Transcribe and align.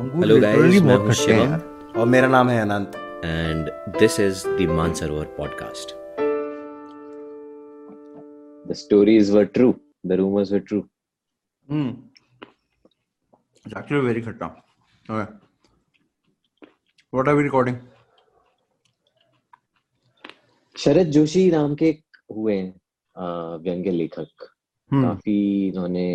Hello 0.00 0.40
guys 0.40 0.80
मैं 0.82 0.96
हूँ 0.96 1.12
शिवम। 1.12 1.52
और 2.00 2.06
मेरा 2.06 2.28
नाम 2.28 2.48
है 2.48 2.60
Anant. 2.60 2.94
And 3.24 3.66
this 3.98 4.18
is 4.20 4.46
the 4.48 4.68
Mansarovar 4.68 5.24
podcast 5.38 5.90
the 8.68 8.74
stories 8.76 9.30
were 9.30 9.44
true 9.56 9.74
the 10.06 10.12
rumours 10.20 10.52
were 10.52 10.58
true 10.58 10.80
hmm 11.68 11.90
it's 13.66 13.92
very 13.92 14.20
खट्टा। 14.20 14.46
Okay 14.46 15.22
what 17.12 17.28
are 17.28 17.34
we 17.34 17.42
recording 17.42 17.76
Sharad 20.76 21.10
Joshi 21.18 21.50
नाम 21.50 21.74
के 21.74 21.90
हुए 22.32 22.62
व्यंग्य 23.16 23.90
लेखक। 23.90 24.48
hmm. 24.90 25.02
काफ़ी 25.04 25.68
इन्होंने 25.68 26.08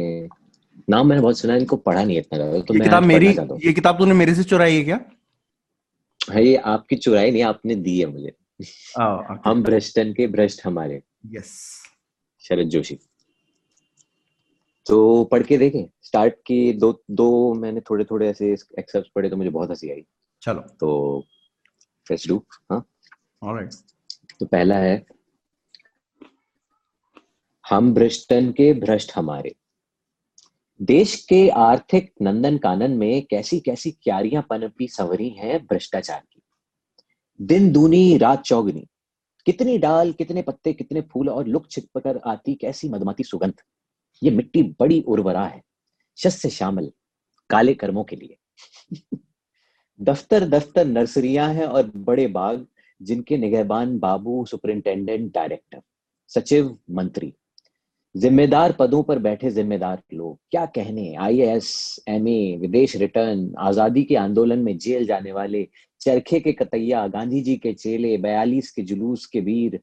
नाम 0.90 1.08
मैंने 1.08 1.22
बहुत 1.22 1.38
सुना 1.40 1.56
इनको 1.56 1.76
पढ़ा 1.78 2.04
नहीं 2.04 2.18
इतना 2.18 2.38
ज़्यादा 2.38 2.60
तो 2.62 2.74
ये 2.74 2.80
किताब 2.80 3.04
मेरी 3.04 3.28
ये 3.66 3.74
किताब 3.74 3.98
तूने 3.98 4.14
मेरे 4.14 4.36
से 4.36 4.44
चुराई 4.44 4.76
है 4.76 4.84
क्या? 4.84 5.00
हाँ, 6.30 6.42
ये 6.42 6.56
आपकी 6.56 6.96
चुराई 6.96 7.32
नहीं 7.32 7.44
आपने 7.44 7.76
दी 7.76 8.00
है 8.00 8.06
मुझे। 8.06 8.34
oh, 9.00 9.38
हम 9.46 9.64
भ्रष्टन 9.64 10.14
के 10.14 10.28
भ्रष्ट 10.28 10.62
हमारे। 10.66 11.02
यस 11.26 11.52
शरद 12.44 12.68
जोशी। 12.68 13.00
तो 14.86 15.24
पढ़ 15.24 15.44
के 15.44 15.58
देखें 15.58 15.86
स्टार्ट 16.02 16.34
की 16.46 16.74
दो 16.74 17.04
दो 17.12 17.54
मैंने 17.54 17.82
थोड़े 17.82 18.06
थोड़े 18.06 18.30
ऐसे 18.30 18.52
एक्सेप्ट 18.80 19.08
पढ़े 19.16 19.30
तो 19.30 19.38
मुझे 19.38 19.50
बहुत 19.50 19.70
हँसी 19.70 19.92
आई। 19.92 20.06
चलो। 20.42 20.62
तो 20.80 21.28
लेट्स 22.12 22.28
डू 22.28 22.44
हाँ। 22.72 22.86
ऑलराइट 23.44 23.74
तो 24.40 24.46
पहला 24.46 24.76
है 24.76 25.06
हम 27.66 27.94
भ्रष्टन 27.94 28.52
के 28.52 28.74
भ्रष्ट 28.74 29.12
हमारे। 29.16 29.56
देश 30.82 31.26
के 31.26 31.50
आर्थिक 31.50 32.14
नंदन 32.22 32.58
कानन 32.58 32.92
में 32.92 33.26
कैसी 33.26 33.60
कैसी 33.60 33.92
क्यारियाँ 33.92 34.48
पनपी 34.50 34.88
संवरी 34.88 35.30
हैं 35.30 35.66
भ्रष्टाचार 35.66 36.24
की? 36.34 36.42
दिन, 37.42 37.72
दूनी, 37.72 38.18
रात, 38.18 38.42
चौगनी। 38.42 38.88
कितनी 39.46 39.78
डाल, 39.78 40.14
कितने 40.14 40.42
पत्ते, 40.42 40.74
कितने 40.74 41.02
फूल 41.02 41.30
और 41.30 41.48
लुक 41.48 41.72
छिप 41.72 41.98
कर 41.98 42.18
आती 42.18 42.56
कैसी 42.56 42.90
मधुमती 42.90 43.24
सुगंध? 43.24 43.54
ये 44.24 44.32
मिट्टी 44.32 44.64
बड़ी 44.64 45.02
उर्वरा 45.02 45.46
है, 45.46 45.62
शस्य 46.18 46.50
श्यामल, 46.50 46.92
काले 47.50 47.74
कर्मों 47.74 48.04
के 48.04 48.16
लिए। 48.16 48.38
दफ्तर 50.02 50.50
दफ्तर 50.50 50.86
नर्सरियाँ 50.86 51.54
हैं 51.54 51.66
और 51.66 51.92
बड़े 51.96 52.28
बाग 52.28 52.68
जिनके 53.02 53.38
निगहबान 53.38 54.00
बाबू, 54.00 54.46
सुपरिंटेंडेंट, 54.46 55.34
डायरेक्टर, 55.34 55.82
सचिव, 56.28 56.80
मंत्री। 56.92 57.34
जिम्मेदार 58.16 58.72
पदों 58.72 59.04
पर 59.04 59.20
बैठे 59.20 59.52
जिम्मेदार 59.52 60.02
लोग 60.14 60.40
क्या 60.52 60.66
कहने? 60.66 61.16
आई 61.16 61.42
एस 61.42 62.00
एम 62.08 62.28
ए 62.28 62.58
विदेश 62.62 62.96
रिटर्न 62.96 63.56
आज़ादी 63.60 64.04
के 64.04 64.16
आंदोलन 64.16 64.60
में 64.60 64.78
जेल 64.78 65.06
जाने 65.06 65.32
वाले 65.32 65.68
चरखे 66.02 66.40
के 66.40 66.54
कतैया 66.54 67.08
गांधी 67.08 67.42
जी 67.42 67.56
के 67.56 67.74
चेले 67.74 68.18
बयालीस 68.18 68.72
के 68.72 68.82
जुलूस 68.82 69.26
के 69.26 69.40
वीर 69.40 69.80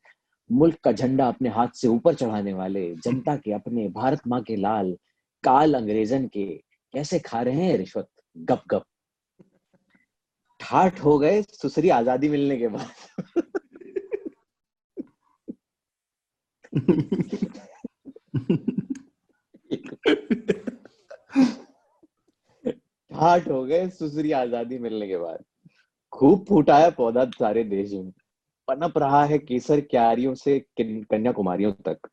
मुल्क 0.53 0.79
का 0.85 0.93
झंडा 0.93 1.29
अपने 1.29 1.49
हाथ 1.49 1.69
से 1.75 1.89
ऊपर 1.89 2.15
चढ़ाने 2.15 2.53
वाले 2.53 2.95
जनता 2.95 3.37
के 3.37 3.53
अपने 3.53 3.89
भारत 3.89 4.21
माँ 4.27 4.43
के 4.43 4.57
लाल 4.57 4.99
काल 5.45 5.75
अंग्रेजन 5.75 6.27
के 6.27 6.47
कैसे 6.93 7.19
खा 7.19 7.43
रहे 7.43 7.65
हैं 7.65 7.77
रिश्वत? 7.77 8.09
गप 8.39 8.63
गप। 8.71 8.85
ठाठ 10.61 11.05
हो 11.05 11.19
गए 11.19 11.43
सुसरी 11.43 11.89
आज़ादी 11.89 12.29
मिलने 12.29 12.57
के 12.57 12.69
बाद। 12.69 12.89
ठाठ 23.11 23.49
हो 23.49 23.65
गए 23.65 23.89
सुसरी 23.89 24.33
आज़ादी 24.33 24.79
मिलने 24.79 25.09
के 25.09 25.17
बाद। 25.17 25.45
खूब 26.11 26.45
फूटा 26.49 26.79
है 26.79 26.91
पौधा 26.91 27.25
सारे 27.25 27.65
देश 27.65 27.93
में। 27.93 28.13
पनप 28.69 28.99
रहा 28.99 29.25
है 29.25 29.39
केसर 29.39 29.81
क्यारियों 29.81 30.35
से 30.35 30.65
कन्याकुमारियों 30.81 31.73
तक। 31.73 32.09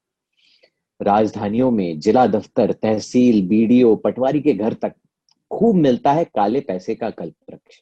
राजधानियों 1.01 1.71
में 1.71 1.99
जिला 1.99 2.27
दफ्तर, 2.27 2.71
तहसील, 2.71 3.47
बीडीओ, 3.47 3.95
पटवारी 3.95 4.41
के 4.41 4.53
घर 4.53 4.73
तक 4.73 4.93
खूब 5.49 5.75
मिलता 5.75 6.11
है 6.13 6.25
काले 6.25 6.59
पैसे 6.59 6.95
का 6.95 7.09
कल्प 7.09 7.35
वृक्ष 7.49 7.81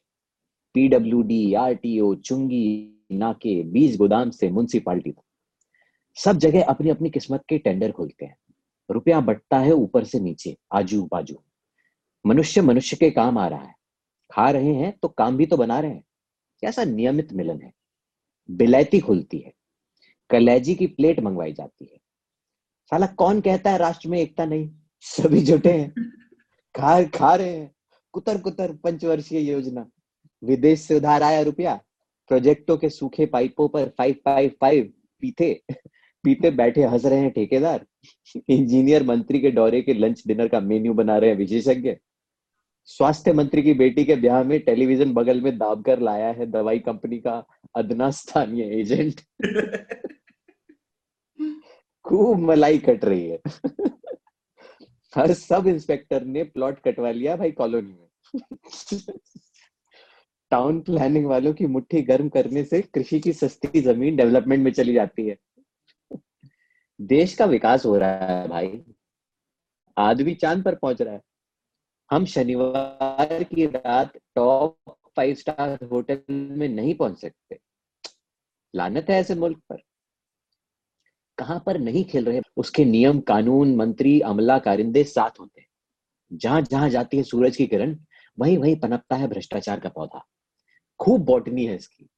पीडब्ल्यू 0.74 1.22
डी 1.22 1.28
पीडब्ल्यूडी, 1.28 1.54
आरटीओ, 1.54 2.14
चुंगी, 2.14 2.94
नाके, 3.12 3.62
बीज 3.62 3.96
गोदाम 3.96 4.30
से 4.30 4.50
म्यूनसिपालिटी 4.50 5.10
तक। 5.10 5.22
सब 6.24 6.36
जगह 6.36 6.64
अपनी 6.64 6.90
अपनी 6.90 7.10
किस्मत 7.10 7.42
के 7.48 7.58
टेंडर 7.58 7.92
खुलते 7.92 8.24
हैं। 8.24 8.36
रुपया 8.90 9.20
बटता 9.20 9.58
है 9.58 9.72
ऊपर 9.72 10.04
से 10.04 10.20
नीचे 10.20 10.56
आजू 10.72 11.02
बाजू 11.12 11.36
मनुष्य 12.26 12.62
मनुष्य 12.62 12.96
के 12.96 13.10
काम 13.10 13.38
आ 13.38 13.48
रहा 13.48 13.62
है। 13.62 13.74
खा 14.30 14.50
रहे 14.50 14.74
हैं 14.74 14.92
तो 15.02 15.08
काम 15.08 15.36
भी 15.36 15.46
तो 15.46 15.56
बना 15.56 15.80
रहे 15.80 15.90
हैं। 15.90 16.04
कैसा 16.62 16.84
नियमित 16.84 17.32
मिलन 17.32 17.60
है। 17.62 17.72
बिलैती 18.50 19.00
खुलती 19.00 19.38
है। 19.38 19.52
कलेजी 20.30 20.74
की 20.74 20.86
प्लेट 20.86 21.20
मंगवाई 21.20 21.52
जाती 21.52 21.84
है। 21.84 21.98
साला 22.90 23.06
कौन 23.06 23.40
कहता 23.40 23.70
है 23.70 23.78
राष्ट्र 23.78 24.08
में 24.08 24.18
एकता 24.18 24.44
नहीं? 24.44 24.70
सभी 25.00 25.40
जुटे 25.40 25.72
हैं। 25.72 26.10
खा 26.74 27.02
खा 27.02 27.34
रहे 27.34 27.56
हैं। 27.56 27.74
कुतर 28.12 28.40
कुतर 28.40 28.76
पंचवर्षीय 28.76 29.50
योजना। 29.50 29.90
विदेश 30.42 30.80
से 30.80 30.96
उधार 30.96 31.22
आया 31.22 31.40
रुपया। 31.40 31.74
प्रोजेक्टों 32.28 32.76
के 32.76 32.90
सूखे 32.90 33.26
पाइपों 33.26 33.68
पर 33.68 33.88
फाइव 33.88 34.14
फाइव 34.24 34.50
फाइव 34.60 34.92
पीते। 35.20 35.62
पीते 36.24 36.50
बैठे 36.50 36.82
हंस 36.82 37.04
रहे 37.04 37.18
हैं 37.20 37.30
ठेकेदार। 37.30 37.86
इंजीनियर 38.48 39.02
मंत्री 39.02 39.40
के 39.40 39.50
दौरे 39.50 39.80
के 39.82 39.94
लंच 39.94 40.22
डिनर 40.26 40.48
का 40.48 40.60
मेन्यू 40.60 40.94
बना 40.94 41.16
रहे 41.18 41.30
हैं 41.30 41.36
विशेषज्ञ। 41.36 41.94
स्वास्थ्य 42.88 43.32
मंत्री 43.32 43.62
की 43.62 43.72
बेटी 43.74 44.04
के 44.04 44.16
ब्याह 44.16 44.42
में 44.44 44.58
टेलीविज़न 44.60 45.12
बगल 45.14 45.40
में 45.40 45.56
दाब 45.58 45.82
कर 45.84 46.00
लाया 46.00 46.30
है 46.32 46.46
दवाई 46.46 46.78
कंपनी 46.78 47.18
का 47.18 47.42
अदना 47.76 48.10
स्थानीय 48.10 48.64
एजेंट। 48.80 49.20
खूब 52.04 52.38
मलाई 52.40 52.78
कट 52.78 53.04
रही 53.04 53.28
है। 53.28 53.38
हर 55.14 55.32
सब 55.32 55.66
इंस्पेक्टर 55.66 56.24
ने 56.24 56.42
प्लॉट 56.44 56.78
कटवा 56.78 57.10
लिया 57.10 57.36
भाई 57.36 57.50
कॉलोनी 57.50 57.92
में। 57.92 58.06
टाउन 60.50 60.80
प्लानिंग 60.80 61.26
वालों 61.26 61.52
की 61.54 61.66
मुट्ठी 61.66 62.02
गर्म 62.02 62.28
करने 62.28 62.64
से 62.64 62.80
कृषि 62.94 63.20
की 63.20 63.32
सस्ती 63.32 63.80
ज़मीन 63.80 64.16
डेवलपमेंट 64.16 64.64
में 64.64 64.72
चली 64.72 64.92
जाती 64.92 65.26
है। 65.26 65.36
देश 67.00 67.34
का 67.34 67.44
विकास 67.44 67.86
हो 67.86 67.98
रहा 67.98 68.10
है 68.10 68.48
भाई। 68.48 68.84
आदमी 69.98 70.34
चाँद 70.34 70.64
पर 70.64 70.74
पहुँच 70.74 71.02
रहा 71.02 71.14
है। 71.14 71.20
हम 72.10 72.24
शनिवार 72.24 73.44
की 73.44 73.66
रात 73.66 74.18
टॉप 74.34 74.78
फाइव 75.16 75.34
स्टार 75.34 75.84
होटल 75.84 76.20
में 76.30 76.68
नहीं 76.68 76.94
पहुँच 76.94 77.20
सकते। 77.20 77.58
लानत 78.74 79.06
है 79.10 79.20
ऐसे 79.20 79.34
मुल्क 79.34 79.58
पर। 79.58 79.76
कहाँ 81.38 81.62
पर 81.66 81.78
नहीं 81.78 82.04
खेल 82.04 82.24
रहे? 82.24 82.40
उसके 82.56 82.84
नियम, 82.84 83.20
कानून, 83.20 83.76
मंत्री 83.76 84.20
अमला 84.20 84.58
कारिंदे 84.58 85.04
साथ 85.04 85.40
होते 85.40 85.60
हैं। 85.60 85.68
जहाँ 86.32 86.62
जहाँ 86.62 86.90
जाती 86.90 87.16
है 87.16 87.22
सूरज 87.22 87.56
की 87.56 87.66
किरण, 87.66 87.98
वहीं 88.38 88.58
वहीं 88.58 88.76
पनपता 88.76 89.16
है 89.16 89.28
भ्रष्टाचार 89.28 89.80
का 89.80 89.88
पौधा। 89.88 90.26
खूब 91.00 91.24
बॉटनी 91.24 91.66
है 91.66 91.76
इसकी। 91.76 92.08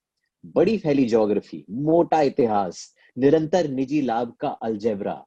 बड़ी 0.46 0.78
फैली 0.78 1.08
ज्योग्राफी 1.08 1.64
मोटा 1.70 2.20
इतिहास 2.20 2.94
निरंतर 3.16 3.68
निजी 3.68 4.00
लाभ 4.00 4.34
का 4.40 4.48
अलजेबरा, 4.48 5.24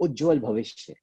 उज्जवल 0.00 0.38
भविष्य। 0.38 0.94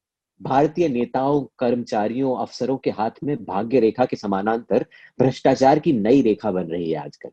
भारतीय 0.42 0.88
नेताओं, 0.90 1.46
कर्मचारियों, 1.60 2.36
अफसरों 2.38 2.78
के 2.78 2.90
हाथ 2.90 3.24
में 3.24 3.36
भाग्य 3.46 3.80
रेखा 3.80 4.06
के 4.06 4.16
समानांतर 4.16 4.86
भ्रष्टाचार 5.20 5.80
की 5.80 5.94
नई 5.94 6.22
रेखा 6.22 6.52
बन 6.52 6.64
रही 6.64 6.92
है 6.92 6.98
आजकल। 6.98 7.30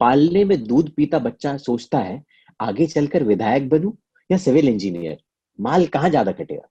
पालने 0.00 0.44
में 0.44 0.62
दूध 0.64 0.90
पीता 0.90 1.18
बच्चा 1.18 1.56
सोचता 1.56 1.98
है, 1.98 2.22
आगे 2.60 2.86
चलकर 2.86 3.24
विधायक 3.24 3.68
बनू 3.68 3.96
या 4.30 4.38
सिविल 4.38 4.68
इंजीनियर? 4.68 5.18
माल 5.58 5.86
कहाँ 5.86 6.10
ज़्यादा 6.10 6.32
कटेगा? 6.32 6.68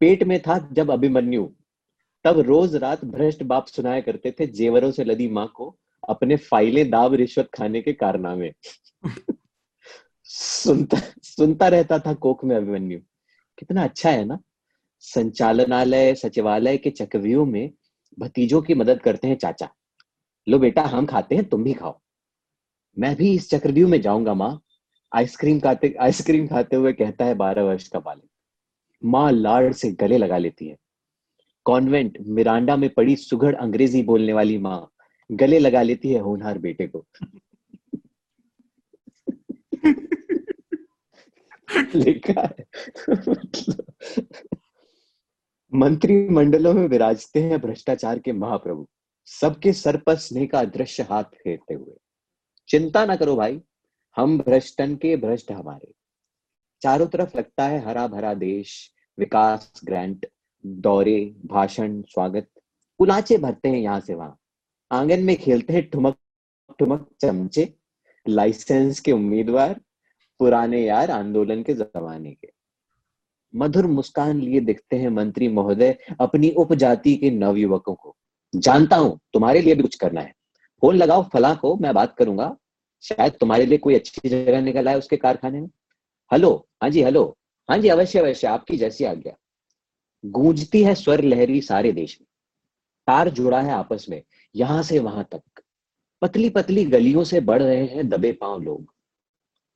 पेट 0.00 0.22
में 0.22 0.40
था 0.40 0.58
जब 0.72 0.90
अभिमन्यु, 0.90 1.48
तब 2.24 2.38
रोज 2.38 2.74
रात 2.76 3.04
भ्रष्ट 3.04 3.42
बाप 3.42 3.66
सुनाया 3.66 4.00
करते 4.00 4.34
थे 4.40 4.46
जेवरों 4.46 4.90
से 4.90 5.04
लदी 5.04 5.28
माँ 5.28 5.46
को 5.54 5.74
अपने 6.08 6.36
फाइलें 6.36 6.90
दाब 6.90 7.14
रिश्वत 7.14 7.48
खाने 7.54 7.82
के 7.82 7.92
कारनामे। 7.92 8.52
सुनता 10.28 10.98
सुनता 11.22 11.68
रहता 11.68 11.98
था 11.98 12.14
कोख 12.14 12.44
में 12.44 12.56
अभिमन्यु 12.56 12.98
कितना 13.58 13.84
अच्छा 13.84 14.10
है 14.10 14.24
ना? 14.24 14.38
संचालनालय, 15.00 16.14
सचिवालय 16.14 16.76
के 16.76 16.90
चक्रव्यूह 16.90 17.46
में 17.46 17.70
भतीजों 18.18 18.62
की 18.62 18.74
मदद 18.74 19.02
करते 19.02 19.28
हैं 19.28 19.36
चाचा। 19.36 19.68
लो 20.48 20.58
बेटा, 20.58 20.82
हम 20.82 21.06
खाते 21.06 21.34
हैं, 21.34 21.44
तुम 21.44 21.64
भी 21.64 21.74
खाओ। 21.74 22.00
मैं 22.98 23.16
भी 23.16 23.34
इस 23.34 23.50
चक्रव्यूह 23.50 23.90
में 23.90 24.00
जाऊँगा, 24.00 24.34
माँ। 24.34 24.62
आइसक्रीम 25.14 25.60
खाते 25.60 25.94
आइसक्रीम 26.00 26.46
खाते 26.46 26.76
हुए 26.76 26.92
कहता 26.92 27.24
है 27.24 27.34
बारह 27.34 27.62
वर्ष 27.62 27.88
का 27.88 27.98
बालक। 28.00 28.28
माँ 29.04 29.32
लाड़ 29.32 29.72
से 29.72 29.92
गले 29.92 30.18
लगा 30.18 30.38
लेती 30.38 30.66
है। 30.66 30.76
कॉन्वेंट, 31.64 32.18
मिरांडा 32.20 32.76
में 32.76 32.90
पड़ी 32.90 33.16
सुघड़ 33.16 33.54
अंग्रेज़ी 33.56 34.02
बोलने 34.02 34.32
वाली 34.32 34.58
माँ 34.58 34.90
गले 35.32 35.58
लगा 35.58 35.82
लेती 35.82 36.10
है 36.10 36.20
होनहार 36.20 36.58
बेटे 36.58 36.86
को। 36.86 37.06
लिखा 41.94 42.54
है। 42.58 42.66
मंत्रिमंडलों 45.74 46.74
में 46.74 46.88
विराजते 46.88 47.42
हैं 47.42 47.60
भ्रष्टाचार 47.60 48.18
के 48.18 48.32
महाप्रभु। 48.32 48.88
सबके 49.26 49.72
सर 49.72 49.96
पर 49.96 50.16
स्नेह 50.16 50.46
का 50.46 50.60
अदृश्य 50.60 51.02
हाथ 51.02 51.24
फेरते 51.24 51.74
हुए। 51.74 51.98
चिंता 52.68 53.06
ना 53.06 53.16
करो 53.16 53.36
भाई, 53.36 53.60
हम 54.16 54.38
भ्रष्टन 54.38 54.96
के 54.96 55.16
भ्रष्ट 55.16 55.52
हमारे। 55.52 55.92
चारों 56.82 57.06
तरफ़ 57.06 57.38
लगता 57.38 57.66
है 57.66 57.84
हरा 57.84 58.06
भरा 58.06 58.34
देश, 58.34 58.92
विकास, 59.18 59.80
ग्रांट, 59.84 60.26
दौरे, 60.66 61.36
भाषण, 61.46 62.02
स्वागत। 62.02 62.48
कुलाचे 62.98 63.38
भरते 63.38 63.68
हैं 63.68 63.78
यहाँ 63.78 64.00
से 64.00 64.14
वहाँ। 64.14 64.38
आँगन 64.92 65.22
में 65.22 65.36
खेलते 65.36 65.72
हैं 65.72 65.90
ठुमक 65.90 66.16
ठुमक, 66.78 67.08
चमचे। 67.20 67.74
लाइसेंस 68.28 69.00
के 69.00 69.12
उम्मीदवार 69.12 69.80
पुराने 70.38 70.84
यार 70.86 71.10
आंदोलन 71.10 71.62
के 71.62 71.74
जमाने 71.74 72.30
के। 72.30 72.48
मधुर 73.54 73.86
मुस्कान 73.86 74.40
लिए 74.40 74.60
दिखते 74.60 74.96
हैं 74.96 75.08
मंत्री 75.08 75.48
महोदय 75.48 75.98
अपनी 76.20 76.50
उपजाति 76.50 77.16
के 77.16 77.30
नवयुवकों 77.30 77.94
को। 77.94 78.16
जानता 78.56 78.96
हूँ, 78.96 79.20
तुम्हारे 79.32 79.60
लिए 79.60 79.74
भी 79.74 79.82
कुछ 79.82 79.94
करना 79.94 80.20
है। 80.20 80.32
फ़ोन 80.80 80.96
लगाओ, 80.96 81.22
फला 81.22 81.54
को, 81.54 81.76
मैं 81.76 81.94
बात 81.94 82.16
करूँगा। 82.16 82.56
शायद 83.02 83.32
तुम्हारे 83.32 83.66
लिए 83.66 83.78
कोई 83.78 83.94
अच्छी 83.94 84.28
जगह 84.28 84.60
निकल 84.60 84.88
आए 84.88 84.94
उसके 84.94 85.16
कारखाने 85.16 85.60
में। 85.60 85.68
हेलो 86.32 86.68
हाँ 86.82 86.90
जी, 86.90 87.02
हेलो। 87.02 87.38
हाँ 87.70 87.78
जी, 87.78 87.88
अवश्य 87.88 88.18
अवश्य, 88.18 88.46
आपकी 88.46 88.76
जैसी 88.76 89.04
आज्ञा। 89.04 89.36
गूंजती 90.26 90.82
है 90.82 90.94
स्वर 90.94 91.20
लहरी 91.20 91.60
सारे 91.60 91.92
देश 91.92 92.18
में। 92.20 92.26
तार 93.06 93.28
जुड़ा 93.28 93.60
है 93.60 93.72
आपस 93.72 94.06
में, 94.08 94.22
यहाँ 94.56 94.82
से 94.82 94.98
वहाँ 94.98 95.28
तक। 95.32 95.62
पतली 96.22 96.50
पतली 96.50 96.84
गलियों 96.84 97.24
से 97.24 97.40
बढ़ 97.40 97.62
रहे 97.62 97.86
हैं 97.86 98.08
दबे 98.08 98.32
पाँव 98.32 98.62
लोग। 98.62 98.95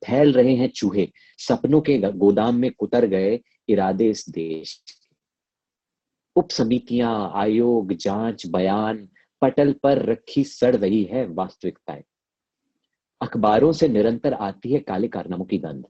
फैल 0.07 0.33
रहे 0.33 0.55
हैं 0.55 0.69
चूहे। 0.69 1.11
सपनों 1.37 1.81
के 1.81 1.97
गोदाम 1.97 2.55
में 2.55 2.71
कुतर 2.71 3.05
गए 3.05 3.39
इरादे 3.69 4.09
इस 4.09 4.29
देश 4.29 4.83
उप 6.35 6.49
समितियाँ 6.49 7.31
आयोग, 7.35 7.93
जाँच, 7.93 8.45
बयान, 8.45 9.09
पटल 9.41 9.73
पर 9.73 10.05
रखी 10.05 10.43
सड़ 10.43 10.75
रही 10.75 11.03
है 11.03 11.25
वास्तविकताएँ। 11.27 12.03
अखबारों 13.21 13.71
से 13.71 13.87
निरंतर 13.87 14.33
आती 14.33 14.71
है 14.73 14.79
काले 14.79 15.07
कारनामों 15.07 15.45
की 15.45 15.57
गंध। 15.57 15.85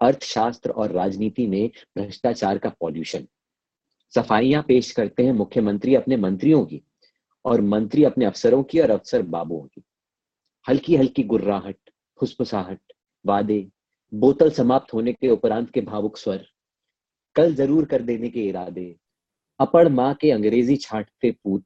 अर्थशास्त्र 0.00 0.70
और 0.70 0.92
राजनीति 0.92 1.46
में 1.46 1.70
भ्रष्टाचार 1.98 2.58
का 2.58 2.68
पॉल्यूशन। 2.68 3.26
सफाइयाँ 4.14 4.62
पेश 4.62 4.90
करते 4.90 5.22
हैं 5.22 5.32
मुख्यमंत्री 5.32 5.94
अपने 5.94 6.16
मंत्रियों 6.16 6.64
की 6.64 6.82
और 7.44 7.60
मंत्री 7.60 8.04
अपने 8.04 8.24
अफसरों 8.24 8.62
की 8.62 8.80
और 8.80 8.90
अफसर 8.90 9.22
बाबुओं 9.22 9.66
की। 9.66 9.82
हल्की 10.68 10.96
हल्की 10.96 11.22
गुर्राहट, 11.22 11.76
फुसफुसाहट 12.20 12.91
वादे, 13.24 13.66
बोतल 14.12 14.50
समाप्त 14.50 14.92
होने 14.94 15.12
के 15.12 15.28
उपरांत 15.28 15.70
के 15.70 15.80
भावुक 15.80 16.16
स्वर, 16.16 16.44
कल 17.36 17.54
ज़रूर 17.54 17.84
कर 17.84 18.02
देने 18.02 18.28
के 18.28 18.48
इरादे 18.48 18.94
अपड़ 19.60 19.88
माँ 19.88 20.12
के 20.14 20.30
अंग्रेज़ी 20.30 20.76
छाटते 20.76 21.30
पूत, 21.32 21.64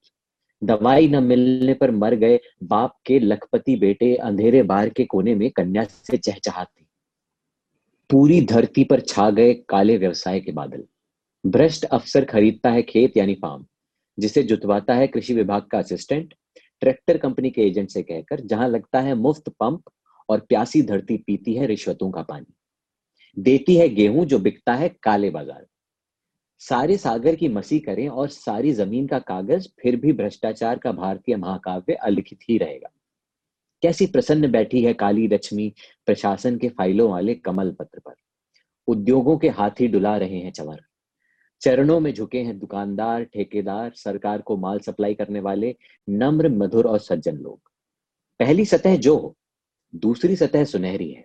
दवाई 0.62 1.08
न 1.08 1.22
मिलने 1.24 1.74
पर 1.74 1.90
मर 1.92 2.14
गए 2.14 2.38
बाप 2.64 2.96
के 3.06 3.18
लखपति 3.18 3.76
बेटे 3.76 4.14
अंधेरे 4.16 4.62
बार 4.64 4.88
के 4.88 5.04
कोने 5.04 5.34
में 5.34 5.50
कन्या 5.50 5.84
से 5.84 6.16
चहचहाते। 6.16 6.84
पूरी 8.10 8.40
धरती 8.46 8.84
पर 8.84 9.00
छा 9.00 9.28
गए 9.30 9.54
काले 9.68 9.96
व्यवसाय 9.96 10.40
के 10.40 10.52
बादल। 10.52 10.84
भ्रष्ट 11.44 11.84
अफसर 11.84 12.24
खरीदता 12.24 12.70
है 12.70 12.82
खेत 12.82 13.16
यानी 13.16 13.34
फार्म, 13.34 13.64
जिसे 14.18 14.42
जुतवाता 14.42 14.94
है 14.94 15.06
कृषि 15.06 15.34
विभाग 15.34 15.62
का 15.62 15.78
असिस्टेंट, 15.78 16.34
ट्रैक्टर 16.82 17.18
कंपनी 17.18 17.50
के 17.50 17.62
एजेंट 17.62 17.90
से 17.90 18.02
कहकर, 18.02 18.40
जहाँ 18.40 18.68
लगता 18.68 19.00
है 19.00 19.14
मुफ़्त 19.14 19.48
पंप 19.50 19.82
और 20.28 20.40
प्यासी 20.40 20.82
धरती 20.82 21.16
पीती 21.16 21.54
है 21.54 21.66
रिश्वतों 21.66 22.10
का 22.10 22.22
पानी। 22.22 22.54
देती 23.36 23.76
है 23.76 23.88
गेहूँ 23.88 24.24
जो 24.24 24.38
बिकता 24.38 24.74
है 24.74 24.88
काले 25.02 25.30
बाज़ार। 25.30 25.66
सारे 26.60 26.96
सागर 26.96 27.34
की 27.34 27.48
मसी 27.48 27.78
करें 27.80 28.08
और 28.08 28.28
सारी 28.28 28.72
ज़मीन 28.72 29.06
का 29.06 29.18
कागज़, 29.18 29.68
फिर 29.82 29.96
भी 29.96 30.12
भ्रष्टाचार 30.12 30.78
का 30.78 30.92
भारतीय 30.92 31.36
महाकाव्य 31.36 31.94
अलिखित 31.94 32.38
ही 32.50 32.58
रहेगा। 32.58 32.90
कैसी 33.82 34.06
प्रसन्न 34.06 34.50
बैठी 34.50 34.82
है 34.84 34.92
काली 34.94 35.26
लक्ष्मी 35.28 35.72
प्रशासन 36.06 36.56
के 36.58 36.68
फाइलों 36.68 37.10
वाले 37.10 37.34
कमल 37.34 37.70
पत्र 37.70 37.98
पर। 37.98 38.14
उद्योगों 38.88 39.36
के 39.38 39.48
हाथी 39.48 39.88
डुला 39.88 40.16
रहे 40.16 40.38
हैं 40.38 40.52
चवर 40.52 40.80
चरणों 41.62 41.98
में 42.00 42.12
झुके 42.14 42.38
हैं 42.38 42.58
दुकानदार, 42.58 43.22
ठेकेदार, 43.24 43.92
सरकार 43.94 44.40
को 44.40 44.56
माल 44.56 44.78
सप्लाई 44.78 45.14
करने 45.14 45.40
वाले 45.40 45.74
नम्र, 46.08 46.48
मधुर 46.48 46.86
और 46.86 46.98
सज्जन 46.98 47.36
लोग। 47.36 47.60
पहली 48.40 48.64
सतह 48.64 48.96
जो 48.96 49.16
हो 49.16 49.34
दूसरी 49.96 50.36
सतह 50.36 50.64
सुनहरी 50.64 51.12
है। 51.12 51.24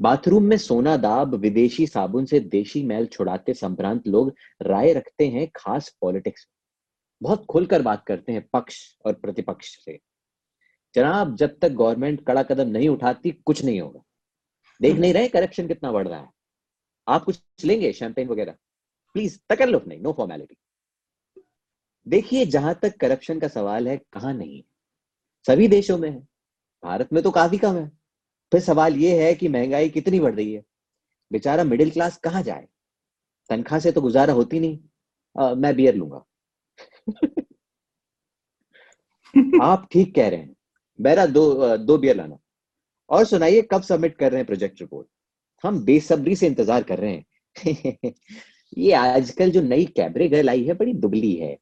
बाथरूम 0.00 0.42
में 0.42 0.56
सोना 0.56 0.96
दाब, 0.96 1.34
विदेशी 1.34 1.86
साबुन 1.86 2.24
से 2.24 2.40
देशी 2.40 2.82
मैल 2.82 3.06
छुड़ाते 3.06 3.54
संभ्रांत 3.54 4.06
लोग 4.08 4.34
राय 4.62 4.92
रखते 4.92 5.28
हैं 5.28 5.50
खास 5.56 5.96
पॉलिटिक्स 6.00 6.48
बहुत 7.22 7.46
खुलकर 7.46 7.82
बात 7.82 8.04
करते 8.06 8.32
हैं 8.32 8.48
पक्ष 8.52 8.96
और 9.06 9.14
प्रतिपक्ष 9.14 9.84
से। 9.84 10.00
जनाब, 10.94 11.36
जब 11.36 11.58
तक 11.58 11.68
गवर्नमेंट 11.68 12.26
कड़ा 12.26 12.42
कदम 12.42 12.68
नहीं 12.68 12.88
उठाती, 12.88 13.30
कुछ 13.30 13.64
नहीं 13.64 13.80
होगा। 13.80 14.00
देख 14.82 14.96
नहीं 14.96 15.14
रहे 15.14 15.28
करप्शन 15.28 15.68
कितना 15.68 15.92
बढ़ 15.92 16.08
रहा 16.08 16.20
है। 16.20 16.30
आप 17.08 17.24
कुछ 17.24 17.42
लेंगे 17.64 17.92
शैंपेन 17.92 18.28
वगैरह? 18.28 18.52
प्लीज़ 19.14 19.38
तकल्लुफ 19.48 19.86
नहीं 19.86 20.00
नो 20.00 20.12
फॉर्मेलिटी 20.12 20.56
देखिए, 22.08 22.46
जहाँ 22.46 22.78
तक 22.82 22.96
करप्शन 22.96 23.40
का 23.40 23.48
सवाल 23.48 23.88
है, 23.88 23.96
कहाँ 23.96 24.34
नहीं 24.34 24.62
सभी 25.46 25.68
देशों 25.68 25.98
में 25.98 26.10
है। 26.10 26.29
भारत 26.84 27.08
में 27.12 27.22
तो 27.22 27.30
काफ़ी 27.30 27.58
कम 27.58 27.76
है। 27.76 27.92
फिर 28.52 28.60
सवाल 28.60 28.96
ये 28.96 29.24
है 29.24 29.34
कि 29.34 29.48
महँगाई 29.48 29.88
कितनी 29.88 30.20
बढ़ 30.20 30.34
रही 30.34 30.54
है? 30.54 30.64
बेचारा 31.32 31.64
मिडिल 31.64 31.90
क्लास 31.90 32.16
कहाँ 32.16 32.42
जाए? 32.42 32.68
तनख्वाह 33.50 33.80
से 33.80 33.92
तो 33.92 34.00
गुजारा 34.00 34.32
होती 34.32 34.60
नहीं। 34.60 34.78
आ, 35.36 35.54
मैं 35.54 35.76
बियर 35.76 35.94
लूँगा। 35.94 36.24
आप 39.62 39.88
ठीक 39.92 40.14
कह 40.14 40.28
रहे 40.28 40.40
हैं। 40.40 40.56
मेरा 41.00 41.26
दो 41.26 41.76
दो 41.76 41.98
बियर 41.98 42.16
लाना। 42.16 42.38
और 43.10 43.24
सुनाइए 43.24 43.62
कब 43.62 43.82
सबमिट 43.82 44.16
कर 44.16 44.30
रहे 44.30 44.38
हैं 44.38 44.46
प्रोजेक्ट 44.46 44.80
रिपोर्ट 44.80 45.08
हम 45.64 45.84
बेसब्री 45.84 46.36
से 46.36 46.46
इंतज़ार 46.46 46.82
कर 46.82 46.98
रहे 46.98 47.12
हैं। 47.12 47.24
ये 48.78 48.92
आजकल 48.92 49.50
जो 49.50 49.62
नई 49.62 49.84
कैबरे 49.84 50.28
गर्ल 50.28 50.48
आई 50.48 50.64
है 50.64 50.74
बड़ी 50.74 50.92
दुबली 50.92 51.36
है। 51.36 51.58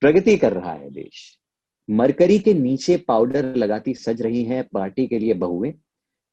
प्रगति 0.00 0.36
कर 0.36 0.52
रहा 0.52 0.72
है 0.72 0.90
देश। 0.90 1.41
मरकरी 1.88 2.38
के 2.38 2.54
नीचे 2.54 2.96
पाउडर 2.96 3.54
लगाती 3.56 3.94
सज 3.94 4.22
रही 4.22 4.42
हैं 4.44 4.62
पार्टी 4.72 5.06
के 5.06 5.18
लिए 5.18 5.34
बहुएँ। 5.34 5.72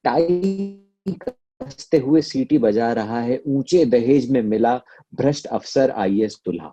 टाई 0.04 0.80
कसते 1.08 1.98
हुए 1.98 2.22
सीटी 2.22 2.58
बजा 2.58 2.92
रहा 2.92 3.20
है, 3.20 3.40
ऊँचे 3.46 3.84
दहेज 3.84 4.30
में 4.30 4.42
मिला 4.42 4.76
भ्रष्ट 5.14 5.46
अफसर 5.46 5.90
आईएएस 5.90 6.40
दुल्हा। 6.44 6.72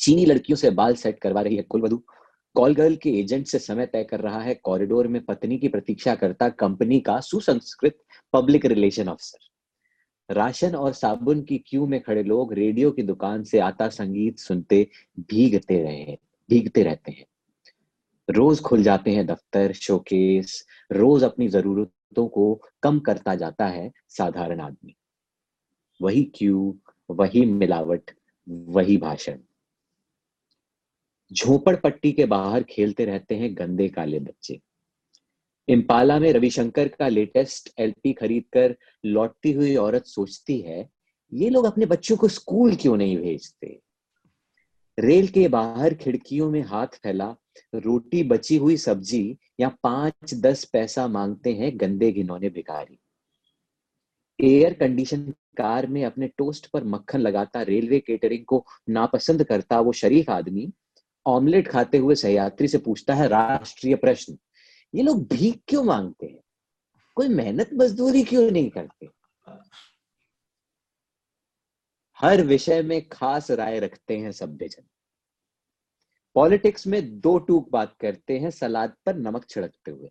चीनी 0.00 0.24
लड़कियों 0.26 0.56
से 0.56 0.70
बाल 0.70 0.94
सेट 0.94 1.18
करवा 1.18 1.40
रही 1.40 1.56
है 1.56 1.62
कुलवधु। 1.62 2.02
कॉल 2.56 2.74
गर्ल 2.74 2.96
के 2.96 3.10
एजेंट 3.10 3.46
से 3.46 3.58
समय 3.58 3.86
तय 3.86 4.04
कर 4.04 4.20
रहा 4.20 4.40
है 4.40 4.54
कॉरिडोर 4.54 5.08
में 5.08 5.24
पत्नी 5.24 5.58
की 5.58 5.68
प्रतीक्षा 5.68 6.14
करता 6.14 6.48
कंपनी 6.48 7.00
का 7.00 7.18
सुसंस्कृत 7.20 7.98
पब्लिक 8.32 8.66
रिलेशन 8.66 9.06
अफसर। 9.06 10.34
राशन 10.34 10.74
और 10.74 10.92
साबुन 10.92 11.42
की 11.42 11.58
क्यू 11.58 11.86
में 11.86 12.00
खड़े 12.00 12.22
लोग 12.22 12.52
रेडियो 12.52 12.90
की 12.90 13.02
दुकान 13.02 13.42
से 13.42 13.58
आता 13.58 13.88
संगीत 13.88 14.38
सुनते 14.38 14.86
भीगते 15.20 15.82
रहे 15.82 16.16
भीगते 16.48 16.82
रहते 16.82 17.12
हैं। 17.12 17.24
रोज 18.30 18.60
खुल 18.60 18.82
जाते 18.82 19.10
हैं 19.10 19.26
दफ्तर 19.26 19.72
शोकेस 19.72 20.66
रोज 20.92 21.24
अपनी 21.24 21.48
जरूरतों 21.48 22.28
को 22.28 22.60
कम 22.82 23.00
करता 23.00 23.34
जाता 23.34 23.66
है 23.66 23.92
साधारण 24.08 24.60
आदमी। 24.60 24.96
वही 26.02 26.32
क्यू 26.34 26.78
वही 27.10 27.44
मिलावट, 27.46 28.10
वही 28.48 28.96
भाषण। 28.96 29.38
झोपड़ 31.32 31.76
पट्टी 31.76 32.12
के 32.12 32.26
बाहर 32.26 32.62
खेलते 32.62 33.04
रहते 33.04 33.34
हैं 33.34 33.58
गंदे 33.58 33.88
काले 33.88 34.18
बच्चे। 34.20 34.60
इम्पाला 35.68 36.18
में 36.18 36.32
रविशंकर 36.32 36.88
का 36.88 37.08
लेटेस्ट 37.08 37.72
एलपी 37.78 38.12
खरीदकर 38.12 38.76
लौटती 39.04 39.52
हुई 39.52 39.76
औरत 39.76 40.06
सोचती 40.06 40.60
है, 40.60 40.90
ये 41.32 41.50
लोग 41.50 41.64
अपने 41.64 41.86
बच्चों 41.86 42.16
को 42.16 42.28
स्कूल 42.28 42.76
क्यों 42.76 42.96
नहीं 42.96 43.16
भेजते? 43.18 43.80
रेल 44.98 45.28
के 45.28 45.48
बाहर 45.48 45.94
खिड़कियों 45.94 46.50
में 46.50 46.62
हाथ 46.62 46.86
फैला, 46.86 47.34
रोटी 47.74 48.22
बची 48.22 48.56
हुई 48.56 48.76
सब्ज़ी 48.76 49.38
या 49.60 49.68
पाँच 49.82 50.34
दस 50.34 50.64
पैसा 50.64 51.06
मांगते 51.08 51.52
हैं 51.52 51.72
गंदे 51.80 52.12
घिनौने 52.12 52.48
भिखारी। 52.48 52.98
एयर 54.38 54.74
कंडीशन 54.74 55.22
कार 55.56 55.86
में 55.86 56.04
अपने 56.04 56.28
टोस्ट 56.28 56.66
पर 56.66 56.84
मक्खन 56.84 57.20
लगाता, 57.20 57.62
रेलवे 57.62 58.00
केटरिंग 58.00 58.44
को 58.44 58.64
नापसंद 58.88 59.44
करता 59.44 59.80
वो 59.80 59.92
शरीफ 59.92 60.30
आदमी, 60.30 60.72
ऑमलेट 61.26 61.68
खाते 61.68 61.98
हुए 61.98 62.14
सहयात्री 62.14 62.68
से 62.68 62.78
पूछता 62.78 63.14
है 63.14 63.28
राष्ट्रीय 63.28 63.94
प्रश्न, 63.94 64.38
ये 64.94 65.02
लोग 65.02 65.26
भीख 65.28 65.60
क्यों 65.68 65.84
मांगते 65.84 66.26
हैं? 66.26 66.40
कोई 67.16 67.28
मेहनत 67.28 67.70
मजदूरी 67.74 68.22
क्यों 68.22 68.50
नहीं 68.50 68.70
करते? 68.70 69.08
हर 72.20 72.42
विषय 72.42 72.82
में 72.82 73.08
खास 73.08 73.50
राय 73.50 73.78
रखते 73.78 74.18
हैं 74.18 74.32
सभ्यजन। 74.32 74.82
पॉलिटिक्स 76.34 76.86
में 76.86 77.20
दो 77.20 77.38
टूक 77.38 77.70
बात 77.70 77.96
करते 78.00 78.38
हैं 78.38 78.50
सलाद 78.50 78.94
पर 79.06 79.16
नमक 79.16 79.48
छिड़कते 79.48 79.90
हुए। 79.90 80.10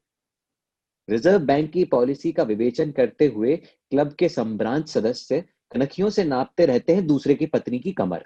रिज़र्व 1.09 1.39
बैंक 1.39 1.71
की 1.71 1.83
पॉलिसी 1.85 2.31
का 2.31 2.43
विवेचन 2.43 2.91
करते 2.91 3.25
हुए 3.25 3.55
क्लब 3.57 4.13
के 4.13 4.29
संभ्रांत 4.29 4.87
सदस्य 4.87 5.41
कनखियों 5.71 6.09
से 6.09 6.23
नापते 6.23 6.65
रहते 6.65 6.95
हैं 6.95 7.07
दूसरे 7.07 7.35
की 7.35 7.45
पत्नी 7.45 7.79
की 7.79 7.91
कमर। 7.91 8.25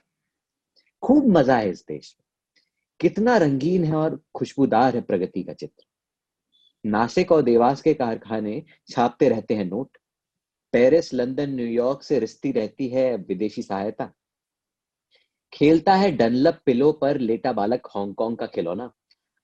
खूब 1.04 1.28
मज़ा 1.28 1.58
है 1.58 1.70
इस 1.70 1.86
देश 1.88 2.16
में। 2.20 2.26
कितना 3.00 3.38
रंगीन 3.38 3.84
है 3.84 3.96
और 3.96 4.20
खुशबूदार 4.36 4.96
है 4.96 5.02
प्रगति 5.02 5.44
का 5.44 5.54
चित्र। 5.54 5.86
नासिक 6.86 7.32
और 7.32 7.42
देवास 7.42 7.82
के 7.82 7.94
कारखाने 7.94 8.64
छापते 8.90 9.30
रहते 9.30 9.54
हैं 9.54 9.66
नोट। 9.66 9.98
पेरिस, 10.78 11.14
लंदन 11.14 11.50
न्यूयॉर्क 11.50 12.04
से 12.04 12.20
रिश्ती 12.20 12.52
रहती 12.52 12.88
है 12.88 13.18
विदेशी 13.18 13.62
सहायता। 13.62 14.14
खेलता 15.54 15.96
है 15.96 16.12
डनलप 16.12 16.60
पिलो 16.66 16.92
पर 16.92 17.18
लेटा 17.18 17.54
बालक 17.54 17.88
हांगकांग 17.96 18.38
का 18.38 18.46
खिलौना। 18.46 18.94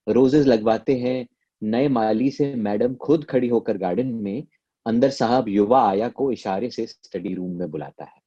रोजेस 0.09 0.45
लगवाते 0.45 0.99
हैं, 0.99 1.27
नए 1.63 1.87
माली 1.87 2.31
से 2.31 2.55
मैडम 2.55 2.95
खुद 2.95 3.25
खड़ी 3.25 3.47
होकर 3.47 3.77
गार्डन 3.77 4.07
में, 4.07 4.47
अंदर 4.85 5.09
साहब 5.09 5.49
युवा 5.49 5.89
आया 5.89 6.09
को 6.09 6.31
इशारे 6.31 6.69
से 6.69 6.87
स्टडी 6.87 7.33
रूम 7.33 7.51
में 7.51 7.71
बुलाता 7.71 8.03
है। 8.03 8.21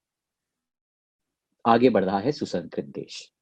आगे 1.65 1.89
बढ़ 1.89 2.05
रहा 2.05 2.19
है 2.19 2.31
सुसंकृत 2.31 2.85
देश। 2.85 3.33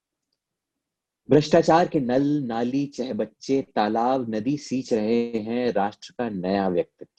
भ्रष्टाचार 1.30 1.88
के 1.88 2.00
नल, 2.00 2.44
नाली 2.44 2.86
चह 2.86 3.14
बच्चे 3.14 3.62
तालाब, 3.76 4.36
नदी 4.36 4.58
सींच 4.58 4.94
रहे 4.94 5.38
हैं, 5.38 5.72
राष्ट्र 5.72 6.14
का 6.18 6.30
नया 6.30 6.68
व्यक्तित्व। 6.68 7.15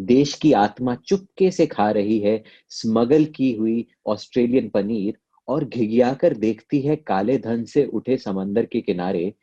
देश 0.00 0.34
की 0.34 0.52
आत्मा 0.52 0.94
चुपके 0.94 1.50
से 1.50 1.66
खा 1.66 1.90
रही 1.90 2.18
है, 2.18 2.42
स्मगल 2.68 3.24
की 3.24 3.52
हुई 3.52 3.86
ऑस्ट्रेलियन 4.06 4.68
पनीर 4.68 5.18
और 5.48 5.64
घिघियाकर 5.64 6.34
देखती 6.34 6.80
है 6.80 6.96
काले 6.96 7.38
धन 7.38 7.64
से 7.64 7.84
उठे 7.84 8.16
समंदर 8.16 8.66
के 8.66 8.80
किनारे 8.80 9.34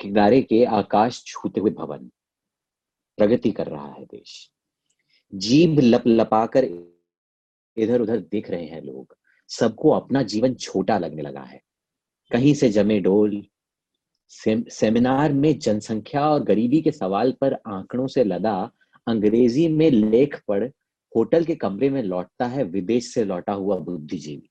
किनारे 0.00 0.42
के 0.42 0.64
आकाश 0.64 1.22
छूते 1.26 1.60
हुए 1.60 1.70
भवन। 1.70 2.10
प्रगति 3.18 3.50
कर 3.50 3.66
रहा 3.66 3.92
है 3.92 4.04
देश। 4.04 4.50
जीभ 5.34 5.80
लप 5.80 6.02
लपाकर 6.06 6.64
इधर 7.76 8.00
उधर 8.00 8.18
देख 8.20 8.50
रहे 8.50 8.66
हैं 8.66 8.82
लोग। 8.82 9.16
सबको 9.48 9.90
अपना 9.90 10.22
जीवन 10.22 10.54
छोटा 10.54 10.98
लगने 10.98 11.22
लगा 11.22 11.40
है। 11.40 11.62
कहीं 12.30 12.54
से 12.54 12.68
जमे 12.68 13.00
डोल 13.00 13.42
सेमिनार 14.30 15.32
में 15.32 15.58
जनसंख्या 15.58 16.28
और 16.28 16.42
गरीबी 16.42 16.80
के 16.82 16.92
सवाल 16.92 17.32
पर 17.32 17.54
आंकड़ों 17.66 18.06
से 18.06 18.24
लदा 18.24 18.70
अंग्रेज़ी 19.08 19.68
में 19.68 19.90
लेख 19.90 20.42
पढ़ 20.48 20.70
होटल 21.16 21.44
के 21.44 21.54
कमरे 21.54 21.90
में 21.90 22.02
लौटता 22.02 22.46
है, 22.46 22.64
विदेश 22.64 23.14
से 23.14 23.24
लौटा 23.24 23.52
हुआ 23.52 23.76
बुद्धिजीवी। 23.76 24.50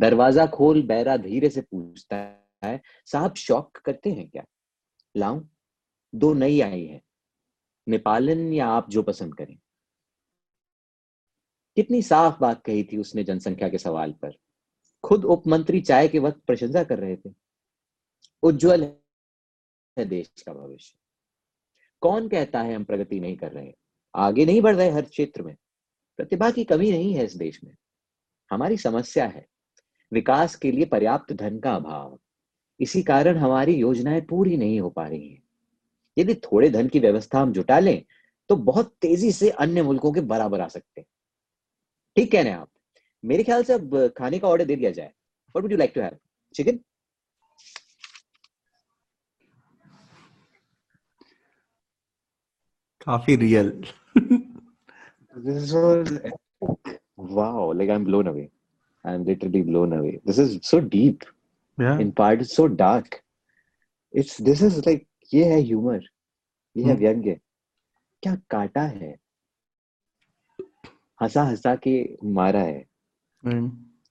दरवाज़ा 0.00 0.46
खोल, 0.46 0.82
बैरा 0.82 1.16
धीरे 1.16 1.50
से 1.50 1.60
पूछता 1.60 2.16
है, 2.64 2.82
साहब 3.06 3.34
शौक 3.34 3.76
करते 3.76 4.10
हैं 4.10 4.30
क्या? 4.30 4.44
लाऊं, 5.16 5.44
दो 6.14 6.34
नई 6.34 6.60
आई 6.60 6.84
है। 6.84 7.02
नेपालन 7.88 8.52
या 8.52 8.66
आप 8.66 8.90
जो 8.90 9.02
पसंद 9.02 9.34
करें। 9.34 9.58
कितनी 11.76 12.02
साफ़ 12.02 12.40
बात 12.40 12.62
कही 12.64 12.84
थी 12.84 12.96
उसने 12.96 13.24
जनसंख्या 13.24 13.68
के 13.68 13.78
सवाल 13.78 14.12
पर। 14.12 14.32
खुद 15.04 15.24
उपमंत्री 15.24 15.80
चाय 15.80 16.08
के 16.08 16.18
वक्त 16.18 16.40
प्रशंसा 16.40 16.84
कर 16.84 16.98
रहे 16.98 17.16
थे। 17.16 17.34
उज्जवल 18.42 18.82
है 19.98 20.04
देश 20.04 20.42
का 20.46 20.52
भविष्य। 20.52 20.98
कौन 22.04 22.28
कहता 22.28 22.60
है 22.60 22.74
हम 22.74 22.84
प्रगति 22.84 23.20
नहीं 23.20 23.36
कर 23.36 23.52
रहे 23.52 23.72
आगे 24.14 24.44
नहीं 24.46 24.60
बढ़ 24.62 24.74
रहे 24.76 24.90
हर 24.90 25.02
क्षेत्र 25.02 25.42
में। 25.42 25.54
प्रतिभा 26.18 26.50
की 26.50 26.64
कमी 26.64 26.90
नहीं 26.90 27.14
है 27.14 27.24
इस 27.24 27.36
देश 27.36 27.60
में। 27.64 27.72
हमारी 28.50 28.76
समस्या 28.76 29.26
है 29.26 29.46
विकास 30.12 30.56
के 30.56 30.72
लिए 30.72 30.84
पर्याप्त 30.84 31.32
धन 31.32 31.58
का 31.58 31.74
अभाव। 31.74 32.18
इसी 32.80 33.02
कारण 33.02 33.36
हमारी 33.36 33.74
योजनाएँ 33.74 34.20
पूरी 34.20 34.56
नहीं 34.56 34.80
हो 34.80 34.90
पा 34.90 35.06
रही 35.06 35.28
हैं। 35.28 35.42
यदि 36.16 36.34
थोड़े 36.34 36.70
धन 36.70 36.88
की 36.88 36.98
व्यवस्था 36.98 37.40
हम 37.40 37.52
जुटा 37.52 37.78
लें 37.78 38.04
तो 38.50 38.56
बहुत 38.56 38.94
तेज़ी 39.00 39.32
से 39.32 39.50
अन्य 39.50 39.82
मुल्कों 39.82 40.12
के 40.12 40.20
बराबर 40.22 40.60
आ 40.60 40.68
सकते 40.68 41.00
हैं। 41.00 41.06
ठीक 42.16 42.32
कह 42.32 42.42
रहे 42.42 42.52
हैं 42.52 42.58
आप। 42.58 42.70
मेरे 43.24 43.44
ख्याल 43.44 43.62
से 43.64 43.72
अब 43.72 43.96
खाने 44.18 44.38
का 44.38 44.48
ऑर्डर 44.48 44.64
दे 44.64 44.76
दिया 44.76 44.90
जाए। 44.90 45.06
What 45.06 45.62
would 45.62 45.72
you 45.72 45.78
like 45.78 45.92
to 45.94 46.00
have 46.00 46.16
chicken 46.54 46.78
काफ़ी 53.06 53.36
real 53.36 53.70
this 55.36 55.72
was 55.74 56.20
wow 57.34 57.72
like 57.72 57.90
I 57.90 57.96
am 57.96 58.04
blown 58.04 58.26
away 58.26 58.48
I 59.04 59.14
am 59.14 59.24
literally 59.24 59.62
blown 59.62 59.92
away 59.92 60.18
this 60.26 60.38
is 60.38 60.58
so 60.60 60.78
deep 60.88 61.24
yeah 61.78 61.98
in 61.98 62.10
part 62.10 62.40
is 62.40 62.48
so 62.48 62.66
dark 62.82 63.20
it's 64.14 64.40
this 64.42 64.62
is 64.62 64.78
like 64.78 65.06
ये 65.34 65.44
है 65.44 65.60
humour 65.60 66.08
ये 66.76 66.84
है 66.84 66.90
hmm. 66.90 66.98
व्यंग्य. 66.98 67.38
क्या 68.22 68.34
काटा 68.50 68.82
है? 68.82 69.14
हंसा 71.20 71.42
हंसा 71.42 71.74
के 71.76 71.96
मारा 72.24 72.60
है. 72.60 72.84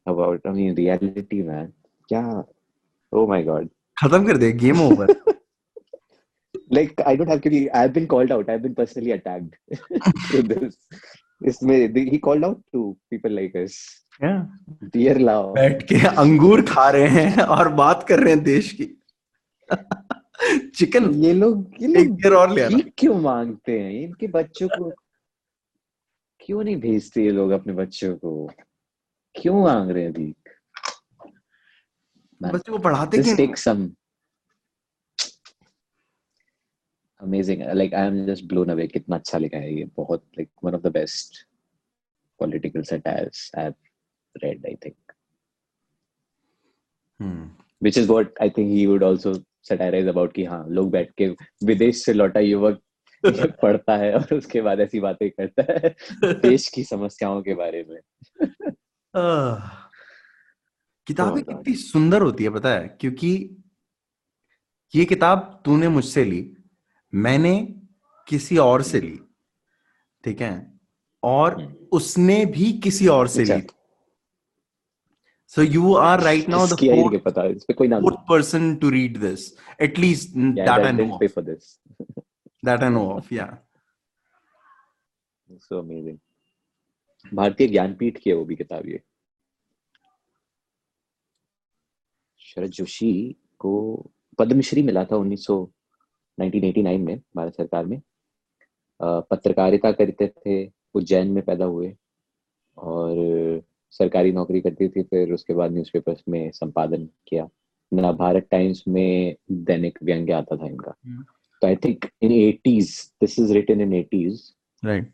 About 0.07 0.47
I 0.47 0.53
mean 0.53 0.75
reality 0.75 1.41
man 1.43 1.71
क्या 2.09 2.43
ओ 3.13 3.25
माय 3.27 3.43
गॉड 3.43 3.69
खत्म 3.97 4.25
कर 4.27 4.37
दे 4.37 4.51
game 4.51 4.81
over 4.81 5.15
like 6.73 7.01
I 7.05 7.15
don't 7.15 7.27
have 7.27 7.41
to 7.41 7.49
be 7.49 7.59
I've 7.71 7.93
been 7.93 8.07
called 8.07 8.31
out 8.31 8.49
I've 8.49 8.61
been 8.61 8.75
personally 8.75 9.11
attacked 9.11 9.55
through 10.27 10.43
this 10.43 10.77
इसमें 11.41 11.77
he 12.11 12.19
called 12.19 12.45
out 12.45 12.59
to 12.73 12.95
people 13.11 13.31
like 13.31 13.55
us 13.55 13.77
dear 14.93 15.15
law 15.19 15.53
बैठ 15.53 15.83
के 15.87 15.95
अंगूर 16.17 16.61
खा 16.65 16.89
रहे 16.89 17.07
हैं 17.21 17.43
और 17.45 17.69
बात 17.75 18.05
कर 18.09 18.19
रहे 18.19 18.33
हैं 18.33 18.43
देश 18.43 18.71
की 18.81 18.89
चिकन 20.75 21.13
ये 21.23 21.33
लोग 21.33 21.81
ये 21.81 21.87
लोग 21.87 22.15
गिर 22.21 22.33
और 22.33 22.53
ले 22.53 22.67
क्यों 22.97 23.15
मांगते 23.21 23.79
हैं 23.79 23.91
इनके 24.01 24.27
बच्चों 24.27 24.67
को 24.67 24.91
क्यों 26.41 26.63
नहीं 26.63 26.75
भेजते 26.77 27.23
ये 27.23 27.31
लोग 27.31 27.51
अपने 27.51 27.73
बच्चों 27.73 28.15
को 28.17 28.31
क्यों 29.35 29.63
मांग 29.63 29.91
रहे 29.91 30.03
हैं 30.03 30.13
भीख 30.13 30.35
बच्चों 32.41 32.73
को 32.73 32.79
पढ़ाते 32.83 33.21
क्यों 33.23 33.35
amazing 37.23 37.61
like 37.79 37.93
I 37.93 38.05
am 38.11 38.17
just 38.27 38.47
blown 38.51 38.69
away 38.73 38.87
कितना 38.93 39.15
अच्छा 39.15 39.37
लिखा 39.37 39.57
है 39.57 39.73
ये 39.77 39.85
बहुत 39.97 40.23
like 40.39 40.49
one 40.67 40.75
of 40.77 40.83
the 40.85 40.91
best 40.99 41.39
political 42.39 42.83
satires 42.91 43.41
I've 43.55 43.75
read 44.35 44.65
I 44.71 44.75
think 44.83 44.95
hmm, 47.19 47.49
which 47.81 47.97
is 47.97 48.07
what 48.07 48.33
I 48.41 48.49
think 48.49 48.71
he 48.77 48.87
would 48.87 49.03
also 49.09 49.33
satirize 49.69 50.07
about 50.13 50.33
कि 50.35 50.43
हाँ 50.45 50.65
लोग 50.69 50.91
बैठ 50.91 51.11
के 51.21 51.27
विदेश 51.65 52.03
से 52.05 52.13
लौटा 52.13 52.39
युवक 52.39 52.81
पढ़ता 53.61 53.95
है 53.97 54.13
और 54.17 54.33
उसके 54.35 54.61
बाद 54.61 54.79
ऐसी 54.81 54.99
बातें 54.99 55.29
करता 55.31 55.63
है 55.73 55.95
देश 56.41 56.67
की 56.69 56.83
समस्याओं 56.83 57.41
के 57.41 57.53
बारे 57.55 57.83
में 57.89 57.99
किताबें 61.07 61.41
Oh. 61.41 61.47
कितनी 61.47 61.73
सुंदर 61.75 62.21
होती 62.21 62.43
है 62.43 62.49
पता 62.49 62.69
है 62.73 62.87
क्योंकि 63.01 63.29
ये 64.93 65.05
किताब 65.05 65.61
तूने 65.65 65.87
मुझसे 65.89 66.23
ली 66.25 66.41
मैंने 67.13 67.55
किसी 68.27 68.57
और 68.57 68.81
से 68.81 68.99
ली 69.01 69.19
ठीक 70.23 70.41
है? 70.41 70.73
और 71.23 71.61
हम्म। 71.61 71.87
उसने 71.91 72.45
भी 72.45 72.71
किसी 72.79 73.07
और 73.07 73.27
से 73.27 73.43
ली। 73.43 73.61
So 75.47 75.61
you 75.61 75.93
are 75.93 76.21
right 76.21 76.49
now 76.49 76.67
दोर्थ 76.67 78.17
person 78.29 78.75
to 78.75 78.89
read 78.89 79.17
this 79.17 79.51
at least 79.81 80.35
that 80.37 80.69
I 80.69 80.91
know 80.91 81.17
for 81.27 81.43
this 81.43 81.79
that 82.65 82.83
I 82.83 82.93
of 82.93 83.33
yeah 83.33 83.47
so 85.49 85.79
amazing 85.79 86.17
भारतीय 87.33 87.67
ज्ञानपीठ 87.67 88.17
की 88.17 88.29
है 88.29 88.35
वो 88.35 88.45
भी 88.45 88.55
किताब 88.55 88.87
ये। 88.87 89.01
शरद 92.41 92.71
जोशी 92.71 93.13
को 93.59 93.71
पद्मश्री 94.39 94.83
मिला 94.83 95.03
था 95.05 95.15
उन्नीस 95.15 95.45
सौ 95.45 95.55
1989 96.39 96.97
में 96.97 97.21
भारत 97.35 97.55
सरकार 97.55 97.85
में 97.85 98.01
पत्रकारिता 99.01 99.91
करते 99.91 100.27
थे 100.27 100.71
उज्जैन 100.93 101.27
में 101.27 101.43
पैदा 101.43 101.65
हुए 101.65 101.95
और 102.77 103.61
सरकारी 103.91 104.31
नौकरी 104.31 104.61
करती 104.61 104.87
थी 104.89 105.03
फिर 105.03 105.33
उसके 105.33 105.53
बाद 105.53 105.71
न्यूज़पेपर्स 105.71 106.23
में 106.29 106.51
संपादन 106.51 107.09
किया। 107.27 107.49
ना 107.91 108.11
भारत 108.11 108.47
टाइम्स 108.51 108.83
में 108.87 109.35
दैनिक 109.51 109.99
व्यंग्य 110.03 110.33
आता 110.33 110.55
था 110.55 110.65
इनका। 110.65 110.93
हम्म। 111.05 111.23
तो 111.61 111.67
I 111.67 111.75
think 111.75 112.05
in 112.21 112.31
80s 112.31 112.89
this 113.21 113.39
is 113.39 113.53
written 113.53 113.81
in 113.81 114.03
80s 114.03 114.39
right. 114.83 115.05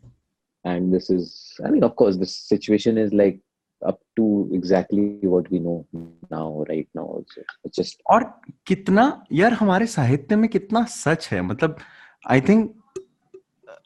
And 0.64 0.92
this 0.94 1.06
is 1.10 1.28
i 1.64 1.70
mean 1.70 1.84
of 1.84 1.92
course 1.96 2.16
this 2.16 2.32
situation 2.36 2.98
is 2.98 3.12
like 3.12 3.36
up 3.88 3.98
to 4.18 4.24
exactly 4.52 5.04
what 5.32 5.46
we 5.50 5.58
know 5.58 5.76
now 6.30 6.64
right 6.68 6.88
now 6.94 7.04
also. 7.16 7.42
It's 7.64 7.76
just 7.78 8.00
और 8.10 8.24
कितना 8.66 9.04
यार 9.32 9.52
हमारे 9.52 9.86
साहित्य 9.86 10.36
में 10.36 10.48
कितना 10.50 10.84
सच 10.84 11.28
है? 11.32 11.40
मतलब 11.42 11.76
I 12.26 12.40
think 12.40 12.74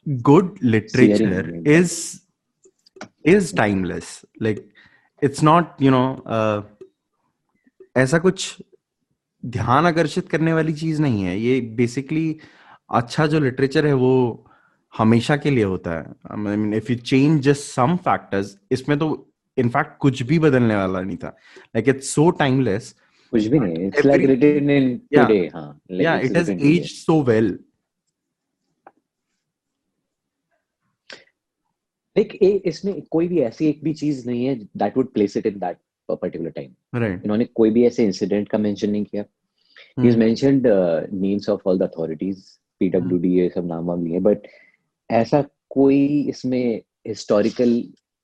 good 0.07 0.57
literature. 0.63 1.49
Is 1.67 1.99
is 3.25 3.55
timeless 3.57 4.21
like 4.41 4.69
it's 5.21 5.43
not 5.43 5.81
you 5.81 5.91
know 5.91 6.03
ऐसा 7.97 8.19
कुछ 8.19 8.57
ध्यान 9.43 9.85
आकर्षित 9.85 10.29
करने 10.29 10.53
वाली 10.53 10.73
चीज़ 10.73 11.01
नहीं 11.01 11.23
है। 11.23 11.37
ये 11.39 11.59
बेसिकली 11.77 12.39
अच्छा 12.89 13.27
जो 13.27 13.39
लिटरेचर 13.39 13.85
है 13.87 13.93
वो 13.93 14.13
हमेशा 14.97 15.37
के 15.37 15.49
लिए 15.49 15.63
होता 15.63 15.91
है। 15.91 16.03
I 16.31 16.55
mean 16.55 16.73
if 16.73 16.91
you 16.91 16.97
change 16.97 17.41
just 17.43 17.63
some 17.73 17.95
factors 18.05 18.57
इसमें 18.71 18.97
तो 18.99 19.07
इनफैक्ट 19.57 19.97
कुछ 19.99 20.21
भी 20.31 20.39
बदलने 20.39 20.75
वाला 20.75 21.01
नहीं 21.01 21.17
था 21.17 21.27
लाइक 21.75 21.89
इट्स 21.89 22.09
सो 22.15 22.29
टाइमलेस 22.39 22.93
कुछ 23.33 23.45
भी 23.45 23.59
नहीं 23.59 23.85
it's 23.87 24.05
like 24.05 24.25
written 24.25 24.69
in. 24.69 24.97
Today 25.13 25.39
हाँ 25.53 25.71
like 25.89 26.05
yeah 26.05 26.17
it's 26.17 26.29
it 26.29 26.37
has 26.37 26.49
written 26.49 26.59
today. 26.59 26.73
aged 26.75 26.95
so 27.01 27.15
well 27.29 27.49
like 32.15 32.35
ए- 32.43 32.61
इसमें 32.65 33.01
कोई 33.11 33.27
भी 33.27 33.39
ऐसी 33.41 33.67
एक 33.69 33.83
भी 33.83 33.93
चीज़ 33.93 34.27
नहीं 34.29 34.45
है 34.45 34.55
that 34.77 34.97
would 34.97 35.11
place 35.13 35.37
it 35.37 35.45
in 35.45 35.59
that 35.59 35.77
particular 36.09 36.49
time 36.51 36.71
right 36.97 37.23
इन्होंने 37.25 37.45
कोई 37.55 37.69
भी 37.71 37.85
ऐसे 37.85 38.03
इंसिडेंट 38.05 38.49
का 38.49 38.57
मेंशन 38.57 38.89
नहीं 38.89 39.05
किया 39.05 39.23
ही 39.99 40.09
Hmm. 40.09 40.19
Mentioned 40.19 40.67
names 41.13 41.49
of 41.49 41.61
all 41.69 41.77
the 41.79 41.83
authorities 41.83 42.43
PWD 42.79 43.29
ये 43.37 43.49
सब 43.49 43.65
नाम 43.67 43.85
वाम 43.85 44.05
लिए 44.05 44.19
बट 44.19 44.47
ऐसा 45.09 45.41
कोई 45.69 45.97
इसमें 46.29 46.81
हिस्टोरिकल 47.07 47.71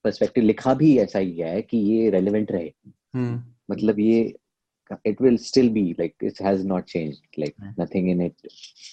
पर्सपेक्टिव 0.03 0.43
लिखा 0.43 0.73
भी 0.73 0.97
ऐसा 0.99 1.19
ही 1.19 1.37
है 1.37 1.61
कि 1.61 1.77
ये 1.77 2.09
रेलेवेंट 2.09 2.51
रहे 2.51 2.71
Hmm. 3.15 3.37
मतलब 3.71 3.99
ये 3.99 4.35
it 5.07 5.21
will 5.23 5.37
still 5.37 5.69
be 5.75 5.81
like 5.99 6.23
it 6.29 6.39
has 6.45 6.63
not 6.71 6.87
changed 6.93 7.37
like 7.43 7.55
Hmm. 7.59 7.73
nothing 7.81 8.07
in 8.13 8.21
it 8.25 8.47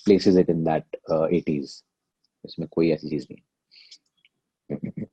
places 0.06 0.36
it 0.42 0.50
in 0.54 0.60
that 0.68 0.98
uh, 1.14 1.26
80s 1.38 1.72
इसमें 2.44 2.68
कोई 2.72 2.90
ऐसी 2.92 3.08
चीज़ 3.10 3.26
नहीं 3.30 5.06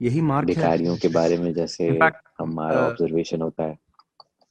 यही 0.00 0.20
मार्क 0.20 0.46
भिखारियों 0.46 0.96
के 0.96 1.08
बारे 1.08 1.36
में 1.38 1.52
जैसे 1.54 1.88
हमारा 2.40 2.80
uh, 2.80 2.86
ऑब्जर्वेशन 2.90 3.42
होता 3.42 3.64
है 3.64 3.78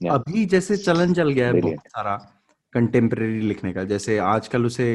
Yeah. 0.01 0.13
अभी 0.13 0.45
जैसे 0.45 0.75
चलन 0.77 1.13
चल 1.13 1.31
गया 1.31 1.45
है. 1.47 1.61
बहुत 1.61 1.87
सारा 1.87 2.15
कंटेम्प्रेरी 2.73 3.39
लिखने 3.41 3.71
का 3.73 3.83
जैसे 3.83 4.17
आजकल 4.17 4.65
उसे 4.65 4.85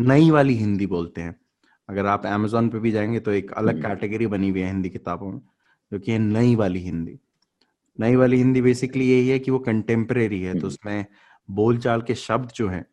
नई 0.00 0.30
वाली 0.30 0.54
हिंदी 0.56 0.86
बोलते 0.86 1.20
हैं 1.20 1.34
अगर 1.88 2.06
आप 2.06 2.26
अमेजोन 2.26 2.68
पे 2.68 2.78
भी 2.78 2.90
जाएँगे 2.90 3.20
तो 3.20 3.30
एक 3.30 3.52
अलग 3.52 3.74
हम्म। 3.74 3.82
कैटेगरी 3.82 4.26
बनी 4.26 4.50
हुई 4.50 4.60
है 4.60 4.66
हिंदी 4.66 4.90
किताबों 4.90 5.32
में 5.32 5.40
जो 5.92 5.98
कि 5.98 6.12
है 6.12 6.18
नई 6.18 6.54
वाली 6.54 6.80
हिंदी 6.80 7.18
नई 8.00 8.16
वाली 8.16 8.36
हिंदी 8.36 8.62
बेसिकली 8.62 9.10
यही 9.10 9.28
है 9.28 9.38
कि 9.38 9.50
वो 9.50 9.58
कंटेम्प्रेरी 9.58 10.42
है 10.42 10.52
तो 10.52 10.58
हम्म। 10.58 10.68
उसमें 10.68 11.06
बोलचाल 11.50 12.02
के 12.02 12.14
शब्द 12.14 12.52
जो 12.54 12.68
हैं 12.68 12.86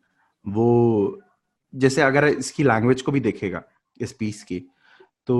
वो 0.46 1.22
जैसे 1.74 2.02
अगर 2.02 2.24
इसकी 2.24 2.64
लैंग्वेज 2.64 3.02
को 3.02 3.12
भी 3.12 3.20
देखेगा 3.20 3.62
इस 4.00 4.12
पीस 4.12 4.42
की 4.42 4.58
तो 5.26 5.36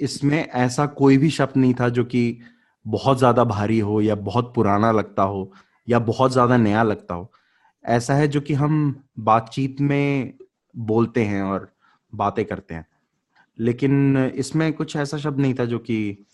इसमें 0.00 0.44
ऐसा 0.44 0.86
कोई 0.86 1.16
भी 1.18 1.30
शब्द 1.30 1.56
नहीं 1.56 1.74
था 1.74 1.88
जो 1.88 2.04
कि 2.04 2.40
बहुत 2.86 3.18
ज़्यादा 3.18 3.44
भारी 3.44 3.78
हो 3.78 4.00
या 4.00 4.14
बहुत 4.14 4.52
पुराना 4.54 4.92
लगता 4.92 5.22
हो 5.22 5.52
या 5.88 5.98
बहुत 5.98 6.32
ज़्यादा 6.32 6.56
नया 6.56 6.82
लगता 6.82 7.14
हो 7.14 7.32
ऐसा 7.84 8.14
है 8.14 8.28
जो 8.28 8.40
कि 8.40 8.54
हम 8.54 9.04
बातचीत 9.18 9.80
में 9.80 10.34
बोलते 10.76 11.24
हैं 11.24 11.42
और 11.42 11.72
बातें 12.14 12.44
करते 12.44 12.74
हैं 12.74 12.86
लेकिन 13.60 14.18
इसमें 14.18 14.72
कुछ 14.72 14.96
ऐसा 14.96 15.18
शब्द 15.18 15.40
नहीं 15.40 15.54
था 15.54 15.64
जो 15.64 15.78
कि 15.78 16.26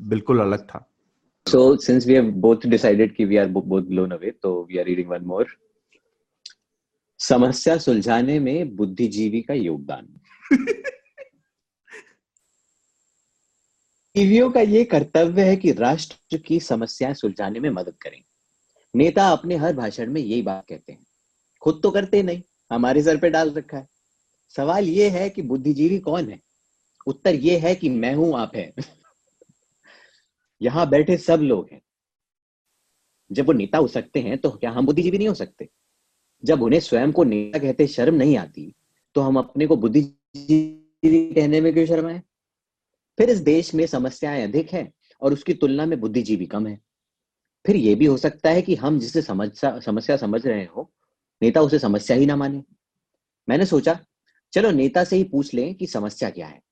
बिल्कुल 0.00 0.40
अलग 0.40 0.66
था। 0.66 0.90
So 1.48 1.56
since 1.56 2.00
we 2.00 2.20
have 2.20 2.32
both 2.32 2.66
decided 2.66 3.08
कि 3.16 3.26
we 3.26 3.34
are 3.34 3.52
bo- 3.52 3.68
both 3.68 3.86
blown 3.88 4.12
away 4.12 4.32
तो 4.42 4.68
we 4.72 4.84
are 4.84 4.94
reading 4.94 5.18
one 5.18 5.30
more. 5.30 5.46
समस्या 7.18 7.78
सुलझाने 7.78 8.40
में 8.40 8.76
बुद्धिजीवी 8.76 9.42
का 9.42 9.54
योगदान। 9.54 10.20
जीवियों 14.16 14.50
का 14.50 14.60
ये 14.60 14.84
कर्तव्य 14.84 15.44
है 15.44 15.56
कि 15.56 15.72
राष्ट्र 15.72 16.36
की 16.36 16.60
समस्याएँ 16.60 17.14
सुलझाने 17.14 17.60
में 17.60 17.70
मदद 17.70 17.94
करें। 18.02 18.22
नेता 18.96 19.28
अपने 19.28 19.56
हर 19.56 19.76
भाषण 19.76 20.12
में 20.12 20.20
यही 20.20 20.42
बात 20.42 20.66
कहते 20.68 20.92
हैं। 20.92 21.06
खुद 21.60 21.80
तो 21.82 21.90
करते 21.90 22.22
नहीं 22.22 22.42
हमारे 22.72 23.02
सर 23.02 23.16
पे 23.16 23.30
डाल 23.30 23.50
रखा 23.50 23.78
है। 23.78 23.88
सवाल 24.56 24.84
ये 24.84 25.08
है 25.08 25.30
कि 25.30 25.42
बुद्धिजीवी 25.42 25.98
कौन 25.98 26.28
है? 26.28 26.47
उत्तर 27.08 27.34
ये 27.34 27.58
है 27.58 27.74
कि 27.74 27.88
मैं 27.88 28.14
हूँ 28.14 28.38
आप 28.38 28.56
है। 28.56 28.72
यहाँ 30.62 30.88
बैठे 30.90 31.16
सब 31.16 31.40
लोग 31.40 31.68
हैं। 31.72 31.82
जब 33.32 33.46
वो 33.46 33.52
नेता 33.52 33.78
हो 33.78 33.88
सकते 33.88 34.20
हैं 34.20 34.38
तो 34.38 34.50
क्या 34.50 34.70
हम 34.70 34.86
बुद्धिजीवी 34.86 35.18
नहीं 35.18 35.28
हो 35.28 35.34
सकते? 35.34 35.68
जब 36.44 36.62
उन्हें 36.62 36.80
स्वयं 36.80 37.12
को 37.12 37.24
नेता 37.24 37.58
कहते 37.58 37.86
शर्म 37.86 38.14
नहीं 38.14 38.36
आती 38.36 38.74
तो 39.14 39.20
हम 39.20 39.38
अपने 39.38 39.66
को 39.66 39.76
बुद्धिजीवी 39.76 41.34
कहने 41.34 41.60
में 41.60 41.74
क्यों 41.74 41.86
शर्म 41.86 41.96
शर्माए 41.96 42.22
फिर 43.18 43.30
इस 43.30 43.38
देश 43.38 43.74
में 43.74 43.86
समस्याएँ 43.86 44.44
अधिक 44.44 44.70
है 44.70 44.92
और 45.22 45.32
उसकी 45.32 45.54
तुलना 45.54 45.86
में 45.86 46.00
बुद्धिजीवी 46.00 46.46
कम 46.46 46.66
है। 46.66 46.80
फिर 47.66 47.76
यह 47.76 47.96
भी 47.96 48.06
हो 48.06 48.16
सकता 48.16 48.50
है 48.50 48.62
कि 48.62 48.74
हम 48.74 48.98
जिसे 48.98 49.22
समस्या 49.22 50.16
समझ 50.16 50.46
रहे 50.46 50.64
हो, 50.64 50.92
नेता 51.42 51.60
उसे 51.60 51.78
समस्या 51.78 52.16
ही 52.16 52.26
ना 52.26 52.36
माने। 52.36 52.62
मैंने 53.48 53.66
सोचा, 53.66 54.00
चलो 54.52 54.70
नेता 54.70 55.04
से 55.04 55.16
ही 55.16 55.24
पूछ 55.24 55.54
लें 55.54 55.74
कि 55.74 55.86
समस्या 55.86 56.30
क्या 56.30 56.46
है। 56.46 56.67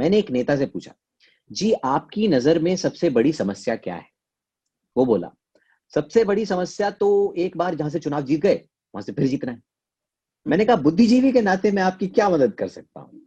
मैंने 0.00 0.18
एक 0.18 0.30
नेता 0.30 0.56
से 0.56 0.66
पूछा, 0.66 0.94
जी, 1.50 1.72
आपकी 1.72 2.28
नज़र 2.28 2.58
में 2.58 2.74
सबसे 2.76 3.10
बड़ी 3.10 3.32
समस्या 3.32 3.76
क्या 3.76 3.94
है? 3.94 4.06
वो 4.96 5.04
बोला, 5.06 5.30
सबसे 5.92 6.24
बड़ी 6.24 6.46
समस्या 6.46 6.90
तो 6.92 7.34
एक 7.38 7.56
बार 7.56 7.74
जहाँ 7.74 7.90
से 7.90 7.98
चुनाव 7.98 8.22
जीत 8.22 8.40
गए, 8.40 8.54
वहाँ 8.94 9.02
से 9.02 9.12
फिर 9.12 9.26
जीतना 9.26 9.52
है। 9.52 9.62
मैंने 10.46 10.64
कहा, 10.64 10.76
बुद्धिजीवी 10.78 11.32
के 11.32 11.40
नाते 11.42 11.70
मैं 11.70 11.82
आपकी 11.82 12.06
क्या 12.08 12.28
मदद 12.28 12.54
कर 12.54 12.68
सकता 12.68 13.00
हूँ? 13.00 13.22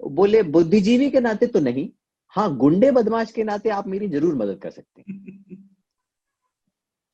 बोले, 0.00 0.42
बुद्धिजीवी 0.44 1.10
के 1.10 1.20
नाते 1.20 1.46
तो 1.46 1.60
नहीं 1.60 1.88
हाँ 2.34 2.56
गुंडे 2.56 2.90
बदमाश 2.90 3.30
के 3.32 3.44
नाते 3.44 3.68
आप 3.70 3.86
मेरी 3.88 4.08
ज़रूर 4.08 4.34
मदद 4.34 4.58
कर 4.62 4.70
सकते 4.70 5.02
हैं। 5.02 5.56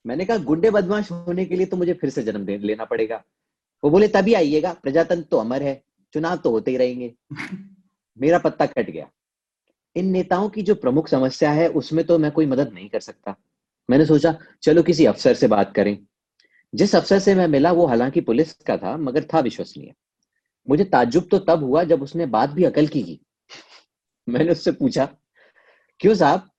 मैंने 0.04 0.24
कहा, 0.24 0.36
गुंडे 0.38 0.70
बदमाश 0.70 1.10
होने 1.10 1.44
के 1.44 1.56
लिए 1.56 1.66
तो 1.66 1.76
मुझे 1.76 1.92
फिर 1.94 2.10
से 2.10 2.22
जन्म 2.22 2.46
लेना 2.48 2.84
पड़ेगा। 2.84 3.22
वो 3.82 3.90
बोले, 3.90 4.08
तभी 4.08 4.34
आइएगा, 4.34 4.72
प्रजातंत्र 4.72 5.28
तो 5.30 5.36
अमर 5.36 5.62
है, 5.62 5.82
चुनाव 6.14 6.36
तो 6.36 6.50
होते 6.50 6.70
ही 6.70 6.76
रहेंगे। 6.76 7.14
मेरा 8.18 8.38
पत्ता 8.38 8.66
कट 8.66 8.90
गया। 8.90 9.10
इन 9.96 10.06
नेताओं 10.06 10.48
की 10.48 10.62
जो 10.62 10.74
प्रमुख 10.74 11.08
समस्या 11.08 11.52
है, 11.52 11.68
उसमें 11.68 12.04
तो 12.04 12.18
मैं 12.18 12.30
कोई 12.30 12.46
मदद 12.46 12.72
नहीं 12.72 12.88
कर 12.88 13.00
सकता। 13.00 13.36
मैंने 13.90 14.06
सोचा, 14.06 14.38
चलो 14.62 14.82
किसी 14.82 15.04
अफसर 15.04 15.34
से 15.34 15.48
बात 15.48 15.74
करें। 15.74 15.98
जिस 16.74 16.94
अफसर 16.94 17.18
से 17.18 17.34
मैं 17.34 17.46
मिला, 17.46 17.72
वो 17.72 17.86
हालाँकि 17.86 18.20
पुलिस 18.20 18.52
का 18.52 18.76
था, 18.76 18.96
मगर 18.96 19.24
था 19.24 19.40
विश्वसनीय। 19.40 19.94
मुझे 20.68 20.84
ताज्जुब 20.84 21.28
तो 21.30 21.38
तब 21.38 21.64
हुआ 21.64 21.84
जब 21.84 22.02
उसने 22.02 22.26
बात 22.26 22.50
भी 22.50 22.64
अकल 22.64 22.86
की 22.86 23.02
की 23.02 23.20
मैंने 24.28 24.52
उससे 24.52 24.72
पूछा, 24.72 25.08
क्यों 26.00 26.14
साहब? 26.14 26.50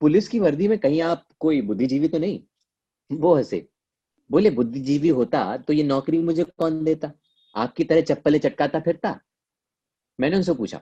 पुलिस 0.00 0.28
की 0.28 0.38
वर्दी 0.38 0.68
में 0.68 0.78
कहीं 0.78 1.02
आप 1.02 1.26
कोई 1.40 1.60
बुद्धिजीवी 1.62 2.08
तो 2.08 2.18
नहीं? 2.18 2.42
वो 3.12 3.34
हंसे। 3.36 3.68
बोले, 4.30 4.50
बुद्धिजीवी 4.50 5.08
होता 5.08 5.56
तो 5.56 5.72
ये 5.72 5.82
नौकरी 5.82 6.18
मुझे 6.18 6.44
कौन 6.44 6.84
देता? 6.84 7.12
आपकी 7.56 7.84
तरह 7.84 8.00
चप्पलें 8.00 8.38
चटकाता 8.38 8.80
फिरता? 8.80 9.20
मैंने 10.20 10.36
उनसे 10.36 10.54
पूछा 10.54 10.80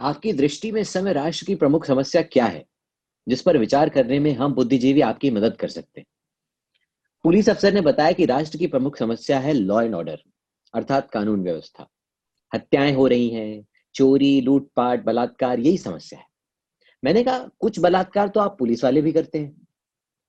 आपकी 0.00 0.32
दृष्टि 0.32 0.72
में 0.72 0.80
इस 0.80 0.88
समय 0.88 1.12
राष्ट्र 1.12 1.46
की 1.46 1.54
प्रमुख 1.54 1.86
समस्या 1.86 2.22
क्या 2.22 2.44
है? 2.44 2.64
जिस 3.28 3.42
पर 3.42 3.58
विचार 3.58 3.88
करने 3.88 4.18
में 4.18 4.32
हम 4.32 4.54
बुद्धिजीवी 4.54 5.00
आपकी 5.00 5.30
मदद 5.30 5.56
कर 5.56 5.68
सकते 5.68 6.00
हैं। 6.00 6.06
पुलिस 7.24 7.48
अफसर 7.48 7.74
ने 7.74 7.80
बताया 7.80 8.12
कि 8.12 8.26
राष्ट्र 8.26 8.58
की 8.58 8.66
प्रमुख 8.66 8.98
समस्या 8.98 9.38
है 9.38 9.52
लॉ 9.52 9.80
एंड 9.82 9.94
ऑर्डर 9.94 10.18
अर्थात 10.74 11.10
कानून 11.10 11.42
व्यवस्था। 11.42 11.88
हत्याएँ 12.54 12.92
हो 12.92 13.06
रही 13.06 13.28
हैं 13.28 13.66
चोरी 13.94 14.40
लूटपाट 14.40 15.04
बलात्कार 15.04 15.58
यही 15.58 15.78
समस्या 15.78 16.18
है। 16.18 16.24
मैंने 17.04 17.24
कहा 17.24 17.48
कुछ 17.58 17.80
बलात्कार 17.80 18.28
तो 18.28 18.40
आप 18.40 18.56
पुलिस 18.58 18.84
वाले 18.84 19.02
भी 19.02 19.12
करते 19.12 19.38
हैं। 19.38 19.66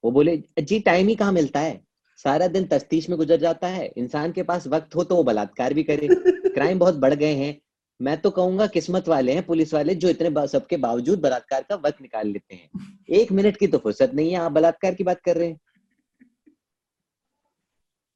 वो 0.04 0.12
बोले 0.12 0.44
जी 0.60 0.80
टाइम 0.80 1.08
ही 1.08 1.16
कहाँ 1.16 1.32
मिलता 1.32 1.60
है? 1.60 1.82
सारा 2.18 2.48
दिन 2.48 2.66
तफ्तीश 2.66 3.10
में 3.10 3.18
गुजर 3.18 3.38
जाता 3.38 3.68
है। 3.68 3.94
इंसान 3.98 4.32
के 4.32 4.44
पास 4.44 4.68
वक्त 4.68 4.96
हो 4.96 5.04
तो 5.04 5.16
वो 5.16 5.24
बलात्कार 5.24 5.74
भी 5.74 5.84
करे। 5.84 6.08
क्राइम 6.54 6.80
बहुत 6.80 6.96
बढ़ 6.96 7.14
गए 7.14 7.34
हैं। 7.34 7.62
मैं 8.02 8.22
तो 8.22 8.30
कहूँगा 8.30 8.68
किस्मत 8.68 9.08
वाले 9.08 9.32
हैं, 9.32 9.46
पुलिस 9.46 9.74
वाले, 9.74 9.96
जो 9.96 10.10
इतने 10.10 10.48
सबके 10.48 10.78
बावजूद 10.78 11.20
बलात्कार 11.22 11.66
का 11.70 11.76
वक्त 11.76 12.02
निकाल 12.02 12.28
लेते 12.28 12.56
हैं। 12.56 12.70
एक 13.10 13.32
मिनट 13.32 13.58
की 13.58 13.68
तो 13.68 13.78
फुर्सत 13.78 14.12
नहीं 14.14 14.32
है, 14.32 14.36
आप 14.36 14.52
बलात्कार 14.52 14.94
की 14.94 15.04
बात 15.04 15.22
कर 15.22 15.38
रहे 15.38 15.48
हैं। 15.48 15.60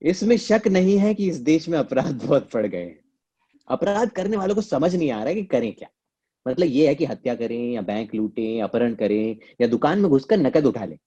इसमें 0.02 0.38
शक 0.38 0.68
नहीं 0.68 0.98
है 0.98 1.14
कि 1.14 1.30
इस 1.30 1.38
देश 1.38 1.70
में 1.70 1.78
अपराध 1.80 2.24
बहुत 2.26 2.50
बढ़ 2.54 2.66
गए 2.66 2.84
हैं। 2.84 3.00
अपराध 3.68 4.10
करने 4.10 4.38
वालों 4.38 4.56
को 4.56 4.62
समझ 4.62 4.96
नहीं 4.96 5.12
आ 5.12 5.18
रहा 5.18 5.28
है 5.28 5.36
कि 5.36 5.44
करें 5.44 5.74
क्या। 5.74 5.90
मतलब 6.46 6.68
ये 6.68 6.88
है 6.88 6.96
कि 6.96 7.06
हत्या 7.06 7.36
करें, 7.36 7.72
या 7.72 7.82
बैंक 7.82 8.16
लूटें 8.16 8.62
अपहरण 8.62 8.96
करें, 8.96 9.38
या 9.62 9.68
दुकान 9.68 10.00
में 10.00 10.10
घुसकर 10.10 10.38
नकद 10.38 10.66
उठा 10.66 10.86
लें। 10.86 10.98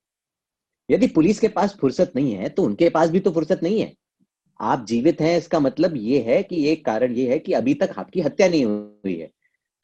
यदि 0.90 1.06
पुलिस 1.06 1.40
के 1.40 1.48
पास 1.48 1.76
फुर्सत 1.80 2.12
नहीं 2.16 2.32
है 2.32 2.48
तो 2.48 2.62
उनके 2.62 2.88
पास 2.88 3.10
भी 3.10 3.20
तो 3.20 3.30
फुर्सत 3.30 3.60
नहीं 3.62 3.80
है। 3.80 3.94
आप 4.60 4.84
जीवित 4.86 5.20
हैं, 5.20 5.36
इसका 5.38 5.60
मतलब 5.60 5.96
ये 5.96 6.20
है 6.22 6.42
कि 6.42 6.66
एक 6.68 6.84
कारण 6.84 7.12
ये 7.12 7.30
है 7.30 7.38
कि 7.38 7.52
अभी 7.52 7.74
तक 7.74 7.94
आपकी 7.98 8.20
हत्या 8.20 8.48
नहीं 8.48 8.64
हुई 8.64 9.16
है। 9.16 9.30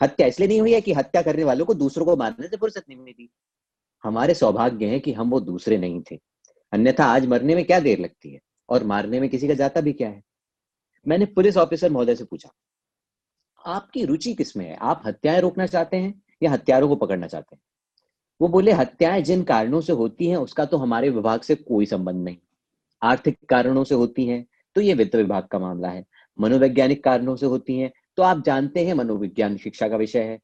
हत्या 0.00 0.26
इसलिए 0.26 0.48
नहीं 0.48 0.60
हुई 0.60 0.72
है 0.72 0.80
कि 0.80 0.92
हत्या 0.92 1.22
करने 1.22 1.44
वालों 1.44 1.66
को 1.66 1.74
दूसरों 1.74 2.06
को 2.06 2.16
मारने 2.16 2.48
से 2.48 2.56
फुर्सत 2.56 2.84
नहीं 2.88 2.98
मिली। 2.98 3.30
हमारे 4.04 4.34
सौभाग्य 4.34 4.86
है 4.86 4.98
कि 5.00 5.12
हम 5.12 5.30
वो 5.30 5.40
दूसरे 5.40 5.78
नहीं 5.78 6.02
थे। 6.10 6.18
अन्यथा 6.72 7.04
आज 7.06 7.26
मरने 7.26 7.54
में 7.54 7.64
क्या 7.64 7.80
देर 7.80 7.98
लगती 7.98 8.32
है? 8.32 8.40
और 8.68 8.84
मारने 8.84 9.20
में 9.20 9.28
किसी 9.30 9.48
का 9.48 9.54
जाता 9.54 9.80
भी 9.80 9.92
क्या 9.92 10.08
है? 10.08 10.22
मैंने 11.06 11.26
पुलिस 11.26 11.56
ऑफिसर 11.56 11.90
महोदय 11.90 12.14
से 12.14 12.24
पूछा, 12.24 12.50
आपकी 13.64 14.04
रुचि 14.04 14.34
किसमें 14.34 14.64
है? 14.66 14.76
आप 14.76 15.02
हत्याएँ 15.06 15.40
रोकना 15.40 15.66
चाहते 15.66 15.96
हैं 15.96 16.22
या 16.42 16.50
हत्यारों 16.50 16.88
को 16.88 16.96
पकड़ना 16.96 17.26
चाहते 17.26 17.56
हैं? 17.56 17.62
वो 18.40 18.48
बोले, 18.48 18.72
हत्याएँ 18.72 19.22
जिन 19.22 19.42
कारणों 19.42 19.80
से 19.80 19.92
होती 19.92 20.26
हैं, 20.26 20.36
उसका 20.36 20.64
तो 20.64 20.76
हमारे 20.76 21.10
विभाग 21.10 21.40
से 21.40 21.54
कोई 21.54 21.86
संबंध 21.86 22.24
नहीं। 22.24 22.36
आर्थिक 23.02 23.38
कारणों 23.48 23.84
से 23.84 23.94
होती 23.94 24.26
हैं 24.26 24.44
तो 24.76 24.80
ये 24.80 24.94
वित्त 24.94 25.14
विभाग 25.16 25.46
का 25.46 25.58
मामला 25.58 25.88
है। 25.88 26.04
मनोवैज्ञानिक 26.38 27.02
कारणों 27.04 27.36
से 27.36 27.46
होती 27.46 27.78
हैं 27.78 27.92
तो 28.16 28.22
आप 28.22 28.42
जानते 28.44 28.84
हैं 28.86 28.94
मनोविज्ञान 28.94 29.56
शिक्षा 29.56 29.88
का 29.88 29.96
विषय 29.96 30.22
है। 30.22 30.38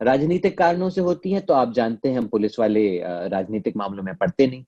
राजनीतिक 0.00 0.56
कारणों 0.58 0.90
से 0.90 1.00
होती 1.00 1.32
हैं 1.32 1.44
तो 1.46 1.54
आप 1.54 1.72
जानते 1.72 2.08
हैं 2.08 2.18
हम 2.18 2.26
पुलिस 2.28 2.58
वाले 2.58 2.82
राजनीतिक 3.28 3.76
मामलों 3.76 4.02
में 4.02 4.14
पढ़ते 4.14 4.46
नहीं। 4.46 4.64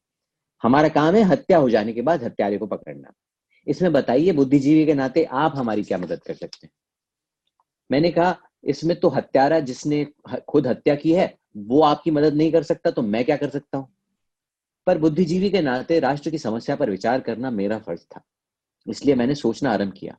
हमारा 0.62 0.88
काम 0.88 1.14
है 1.14 1.22
हत्या 1.22 1.58
हो 1.58 1.70
जाने 1.70 1.92
के 1.92 2.02
बाद 2.02 2.24
हत्यारे 2.24 2.58
को 2.58 2.66
पकड़ना। 2.66 3.12
इसमें 3.66 3.92
बताइए 3.92 4.32
बुद्धिजीवी 4.32 4.84
के 4.86 4.94
नाते 4.94 5.24
आप 5.24 5.52
हमारी 5.56 5.82
क्या 5.82 5.98
मदद 5.98 6.22
कर 6.22 6.34
सकते 6.34 6.66
हैं? 6.66 6.70
मैंने 7.90 8.10
कहा, 8.10 8.36
इसमें 8.64 8.98
तो 9.00 9.08
हत्यारा 9.08 9.58
जिसने 9.60 10.06
खुद 10.48 10.66
हत्या 10.66 10.94
की 10.94 11.12
है, 11.12 11.34
वो 11.56 11.80
आपकी 11.82 12.10
मदद 12.10 12.34
नहीं 12.34 12.52
कर 12.52 12.62
सकता 12.62 12.90
तो 12.90 13.02
मैं 13.02 13.24
क्या 13.24 13.36
कर 13.36 13.48
सकता 13.48 13.78
हूँ? 13.78 13.88
पर 14.86 14.98
बुद्धिजीवी 14.98 15.50
के 15.50 15.60
नाते 15.60 15.98
राष्ट्र 16.00 16.30
की 16.30 16.38
समस्या 16.38 16.76
पर 16.76 16.90
विचार 16.90 17.20
करना 17.20 17.50
मेरा 17.50 17.78
फ़र्ज़ 17.78 18.00
था। 18.06 18.22
इसलिए 18.86 19.14
मैंने 19.14 19.34
सोचना 19.34 19.70
आरंभ 19.70 19.92
किया। 19.92 20.16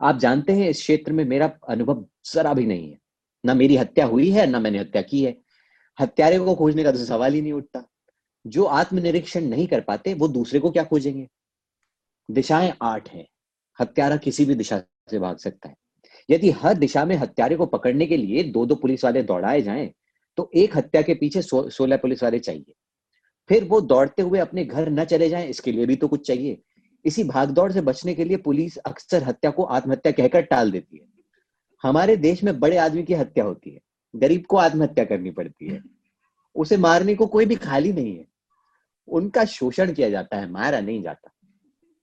आप 0.00 0.18
जानते 0.18 0.52
हैं 0.52 0.68
इस 0.68 0.80
क्षेत्र 0.80 1.12
में 1.12 1.24
मेरा 1.24 1.52
अनुभव 1.68 2.04
जरा 2.32 2.54
भी 2.54 2.66
नहीं 2.66 2.90
है। 2.90 2.98
ना 3.44 3.54
मेरी 3.54 3.76
हत्या 3.76 4.06
हुई 4.06 4.30
है 4.30 4.46
ना 4.46 4.60
मैंने 4.60 4.78
हत्या 4.78 5.02
की 5.02 5.24
है। 5.24 5.36
हत्यारे 5.98 6.38
को 6.38 6.54
खोजने 6.54 6.84
का 6.84 6.92
तो 6.92 6.98
सवाल 6.98 7.34
ही 7.34 7.40
नहीं 7.42 7.52
उठता। 7.52 7.84
जो 8.44 8.64
आत्मनिरीक्षण 8.64 9.44
नहीं 9.44 9.66
कर 9.66 9.80
पाते 9.80 10.14
वो 10.14 10.28
दूसरे 10.28 10.60
को 10.60 10.70
क्या 10.70 10.84
खोजेंगे? 10.84 11.26
दिशाएँ 12.28 12.72
आठ 12.82 13.08
हैं। 13.10 13.26
हत्यारा 13.78 14.16
किसी 14.16 14.44
भी 14.44 14.54
दिशा 14.54 14.82
से 15.10 15.18
भाग 15.18 15.36
सकता 15.36 15.68
है। 15.68 15.76
यदि 16.30 16.50
हर 16.50 16.74
दिशा 16.74 17.04
में 17.04 17.16
हत्यारे 17.16 17.56
को 17.56 17.66
पकड़ने 17.66 18.06
के 18.06 18.16
लिए 18.16 18.42
दो 18.42 18.66
दो 18.66 18.74
पुलिस 18.74 19.04
वाले 19.04 19.22
दौड़ाए 19.22 19.60
जाएँ 19.62 19.90
तो 20.38 20.50
एक 20.54 20.76
हत्या 20.76 21.02
के 21.02 21.14
पीछे 21.14 21.42
सो, 21.42 21.68
सोलह 21.70 21.96
पुलिस 21.96 22.22
वाले 22.22 22.38
चाहिए। 22.38 22.74
फिर 23.48 23.64
वो 23.64 23.80
दौड़ते 23.80 24.22
हुए 24.22 24.38
अपने 24.38 24.64
घर 24.64 24.90
न 24.90 25.04
चले 25.04 25.28
जाएँ 25.28 25.48
इसके 25.48 25.72
लिए 25.72 25.86
भी 25.86 25.96
तो 25.96 26.08
कुछ 26.08 26.26
चाहिए। 26.26 26.58
इसी 27.04 27.24
भागदौड़ 27.24 27.72
से 27.72 27.80
बचने 27.80 28.14
के 28.14 28.24
लिए 28.24 28.36
पुलिस 28.36 28.76
अक्सर 28.76 29.22
हत्या 29.22 29.50
को 29.50 29.62
आत्महत्या 29.62 30.12
कहकर 30.12 30.40
टाल 30.40 30.70
देती 30.70 30.96
है। 30.96 31.06
हमारे 31.82 32.16
देश 32.16 32.44
में 32.44 32.60
बड़े 32.60 32.76
आदमी 32.76 33.02
की 33.02 33.14
हत्या 33.14 33.44
होती 33.44 33.70
है। 33.70 33.80
गरीब 34.16 34.46
को 34.46 34.56
आत्महत्या 34.56 35.04
करनी 35.04 35.30
पड़ती 35.30 35.68
है। 35.68 35.82
उसे 36.54 36.76
मारने 36.76 37.14
को 37.14 37.26
कोई 37.26 37.46
भी 37.46 37.56
खाली 37.56 37.92
नहीं 37.92 38.18
है। 38.18 38.24
उनका 39.08 39.44
शोषण 39.44 39.92
किया 39.92 40.10
जाता 40.10 40.36
है, 40.36 40.50
मारा 40.50 40.80
नहीं 40.80 41.02
जाता। 41.02 41.30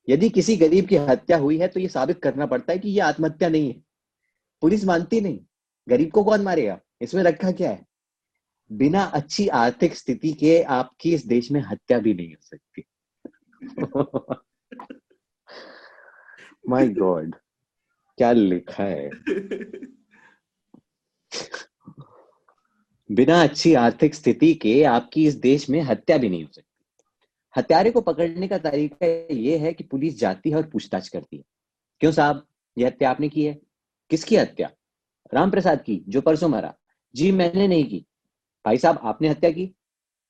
यदि 0.10 0.30
किसी 0.30 0.58
गरीब 0.58 0.86
की 0.86 0.96
हत्या 0.96 1.38
हुई 1.38 1.58
है 1.58 1.68
तो 1.68 1.80
ये 1.80 1.88
साबित 1.88 2.22
करना 2.22 2.46
पड़ता 2.46 2.74
है 2.74 2.80
कि 2.80 2.90
यह 2.90 3.06
आत्महत्या 3.06 3.50
नहीं 3.50 3.74
है। 3.74 3.84
पुलिस 4.62 4.86
मानती 4.86 5.22
नहीं। 5.22 5.40
गरीब 5.90 6.12
को 6.12 6.24
कौन 6.24 6.42
मारेगा? 6.42 6.80
इसमें 7.02 7.24
रखा 7.24 7.52
क्या 7.52 7.72
है? 7.72 7.86
बिना 8.72 9.04
अच्छी 9.04 9.48
आर्थिक 9.48 9.96
स्थिति 9.96 10.34
के 10.34 10.64
आपकी 10.64 11.14
इस 11.14 11.26
देश 11.26 11.52
में 11.52 11.62
हत्या 11.62 12.00
भी 12.00 12.14
नहीं 12.14 12.34
हो 12.34 12.42
सकती। 12.42 12.84
माय 16.70 16.88
गॉड 16.88 17.36
क्या 18.18 18.32
लिखा 18.32 18.84
है? 18.84 19.10
बिना 23.12 23.44
अच्छी 23.44 23.74
आर्थिक 23.74 24.16
स्थिति 24.16 24.54
के 24.54 24.84
आपकी 24.84 25.28
इस 25.28 25.36
देश 25.36 25.70
में 25.70 25.82
हत्या 25.82 26.18
भी 26.18 26.30
नहीं 26.30 26.44
हो 26.44 26.52
सकती। 26.56 26.68
हत्यारे 27.58 27.92
को 27.92 28.02
पकड़ने 28.02 28.48
का 28.48 28.58
तरीका 28.58 29.34
यह 29.34 29.62
है 29.62 29.74
कि 29.74 29.84
पुलिस 29.84 30.20
जाती 30.20 30.50
है 30.50 30.56
और 30.56 30.70
पूछताछ 30.70 31.10
करती 31.10 31.38
है। 31.38 31.44
क्यों 32.00 32.12
साहब? 32.12 32.48
ये 32.78 32.88
हत्या 32.88 33.10
आपने 33.10 33.30
की 33.30 33.46
है? 33.46 33.62
किसकी 34.10 34.36
हत्या? 34.36 34.70
राम 35.34 35.52
प्रसाद 35.52 35.84
की, 35.84 36.04
जो 36.08 36.22
परसों 36.22 36.50
मरा। 36.50 36.76
जी, 37.16 37.32
मैंने 37.32 37.68
नहीं 37.68 37.84
की। 37.84 38.06
भाई 38.66 38.78
साहब, 38.78 39.00
आपने 39.04 39.30
हत्या 39.30 39.50
की? 39.50 39.76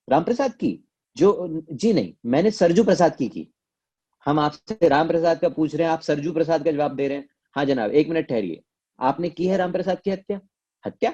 राम 0.10 0.24
प्रसाद 0.24 0.54
की? 0.54 0.90
जो, 1.18 1.62
जी 1.72 1.94
नहीं, 1.94 2.14
मैंने 2.26 2.52
सरजू 2.52 2.84
प्रसाद 2.84 3.16
की 3.16 3.30
की। 3.30 3.48
हम 4.26 4.40
आपसे 4.40 4.88
राम 4.88 5.08
प्रसाद 5.08 5.40
का 5.40 5.50
पूछ 5.50 5.76
रहे 5.76 5.88
हैं 5.88 5.94
आप 5.94 6.02
सरजू 6.02 6.34
प्रसाद 6.34 6.64
का 6.66 6.72
जवाब 6.72 6.96
दे 6.96 7.08
रहे 7.08 7.18
हैं। 7.18 7.30
हाँ 7.56 7.66
जनाब 7.66 7.92
एक 7.92 8.10
मिनट 8.10 8.28
ठहरिए। 8.28 8.62
आपने 9.00 9.30
की 9.30 9.48
है 9.48 9.58
राम 9.58 9.72
प्रसाद 9.72 10.00
की 10.00 10.12
हत्या? 10.12 10.40
हत्या? 10.86 11.14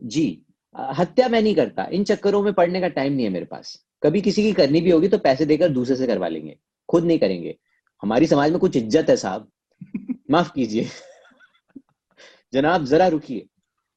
जी 0.00 0.44
हत्या 0.74 1.28
मैं 1.28 1.42
नहीं 1.42 1.54
करता। 1.54 1.84
इन 1.92 2.04
चक्करों 2.04 2.42
में 2.42 2.52
पढ़ने 2.52 2.80
का 2.80 2.88
टाइम 2.88 3.12
नहीं 3.12 3.24
है 3.24 3.32
मेरे 3.32 3.44
पास। 3.44 3.84
कभी 4.02 4.20
किसी 4.20 4.42
की 4.42 4.52
करनी 4.52 4.80
भी 4.80 4.90
होगी 4.90 5.08
तो 5.08 5.18
पैसे 5.18 5.46
देकर 5.46 5.68
दूसरे 5.68 5.96
से 5.96 6.06
करवा 6.06 6.28
लेंगे। 6.28 6.56
खुद 6.88 7.04
नहीं 7.04 7.18
करेंगे। 7.18 7.56
हमारी 8.02 8.26
समाज 8.26 8.50
में 8.50 8.58
कुछ 8.60 8.76
इज़्ज़त 8.76 9.10
है 9.10 9.16
साहब। 9.16 9.50
माफ़ 10.30 10.52
कीजिए। 10.52 10.88
जनाब 12.52 12.84
जरा 12.84 13.08
रुकिए। 13.08 13.46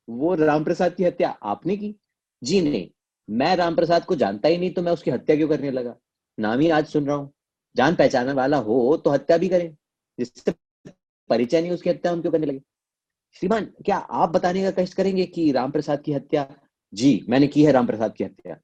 वो 0.08 0.36
राम 0.36 0.64
प्रसाद 0.64 0.96
की 0.96 1.04
हत्या 1.04 1.30
आपने 1.44 1.78
की? 1.78 1.96
जी 2.44 2.62
नहीं। 2.62 2.90
मैं 3.30 3.56
राम 3.56 3.76
प्रसाद 3.76 4.06
को 4.06 4.16
जानता 4.16 4.50
ही 4.50 4.58
नहीं 4.58 4.72
तो 4.72 4.82
मैं 4.82 4.92
उसकी 4.92 5.12
हत्या 5.12 5.36
क्यों 5.36 5.50
करने 5.50 5.72
लगा? 5.72 5.96
नाम 6.40 6.60
ही 6.60 6.70
आज 6.70 6.88
सुन 6.88 7.08
रहा 7.08 7.16
हूँ। 7.16 7.35
जान 7.76 7.96
पहचानने 7.96 8.34
वाला 8.34 8.58
हो 8.58 8.98
तो 8.98 9.10
हत्या 9.10 9.38
भी 9.38 9.50
करें। 9.50 9.76
जिससे 10.20 10.54
परिचय 11.30 11.62
नहीं, 11.62 11.72
उसकी 11.72 11.90
हत्या 11.90 12.16
क्यों 12.16 12.32
करने 12.32 12.46
लगे? 12.46 12.62
श्रीमान, 13.34 13.66
क्या 13.86 13.98
आप 13.98 14.30
बताने 14.30 14.64
का 14.64 14.84
कष्ट 14.84 14.94
करेंगे 14.94 15.26
कि 15.26 15.52
राम 15.52 15.72
प्रसाद 15.72 16.02
की 16.02 16.14
हत्या? 16.14 16.48
जी, 16.94 17.26
मैंने 17.30 17.48
की 17.48 17.66
है 17.66 17.72
राम 17.72 17.88
प्रसाद 17.88 18.14
की 18.16 18.24
हत्या। 18.24 18.58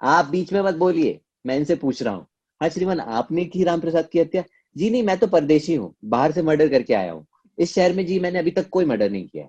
आप 0.00 0.24
बीच 0.24 0.52
में 0.52 0.60
मत 0.60 0.74
बोलिए, 0.74 1.20
मैं 1.46 1.56
इनसे 1.56 1.74
पूछ 1.74 2.02
रहा 2.02 2.14
हूँ। 2.14 2.26
हाँ 2.60 2.68
श्रीमान, 2.68 3.00
आपने 3.00 3.44
की 3.44 3.64
राम 3.64 3.80
प्रसाद 3.80 4.08
की 4.08 4.20
हत्या? 4.20 4.44
जी 4.76 4.90
नहीं, 4.90 5.02
मैं 5.02 5.18
तो 5.18 5.26
परदेशी 5.26 5.74
हूँ, 5.74 5.94
बाहर 6.04 6.32
से 6.32 6.42
मर्डर 6.42 6.68
करके 6.68 6.94
आया 6.94 7.12
हूँ। 7.12 7.26
इस 7.58 7.74
शहर 7.74 7.92
में 7.92 8.06
जी 8.06 8.18
मैंने 8.20 8.38
अभी 8.38 8.50
तक 8.50 8.68
कोई 8.68 8.84
मर्डर 8.84 9.10
नहीं 9.10 9.28
किया 9.28 9.48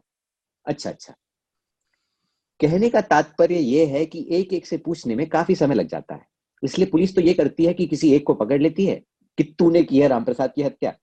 अच्छा 0.66 0.90
अच्छा। 0.90 1.14
कहने 2.60 2.90
का 2.90 3.02
तात्पर्य 3.02 3.56
यह 3.56 3.94
है 3.94 4.06
कि 4.06 4.28
एक 4.32 4.54
एक 4.54 4.66
से 4.66 4.78
पूछने 4.78 5.16
में 5.16 5.30
काफ़ी 5.30 5.56
समय 5.56 5.76
लग 5.76 5.88
जाता 5.88 6.16
है। 6.16 6.26
इसलिए 6.64 6.88
पुलिस 6.88 7.16
तो 7.16 7.22
ये 7.22 7.34
करती 7.34 7.66
है 7.66 7.74
कि 7.74 7.86
किसी 7.88 8.14
एक 8.16 8.26
को 8.28 8.34
पकड़ 8.34 8.62
लेती 8.62 8.86
है 8.86 8.96
कि 9.38 9.44
तूने 9.60 9.84
की 9.84 10.00
है, 10.00 10.08
रामप्रसाद 10.08 10.54
की 10.56 10.62
हत्या। 10.62 10.94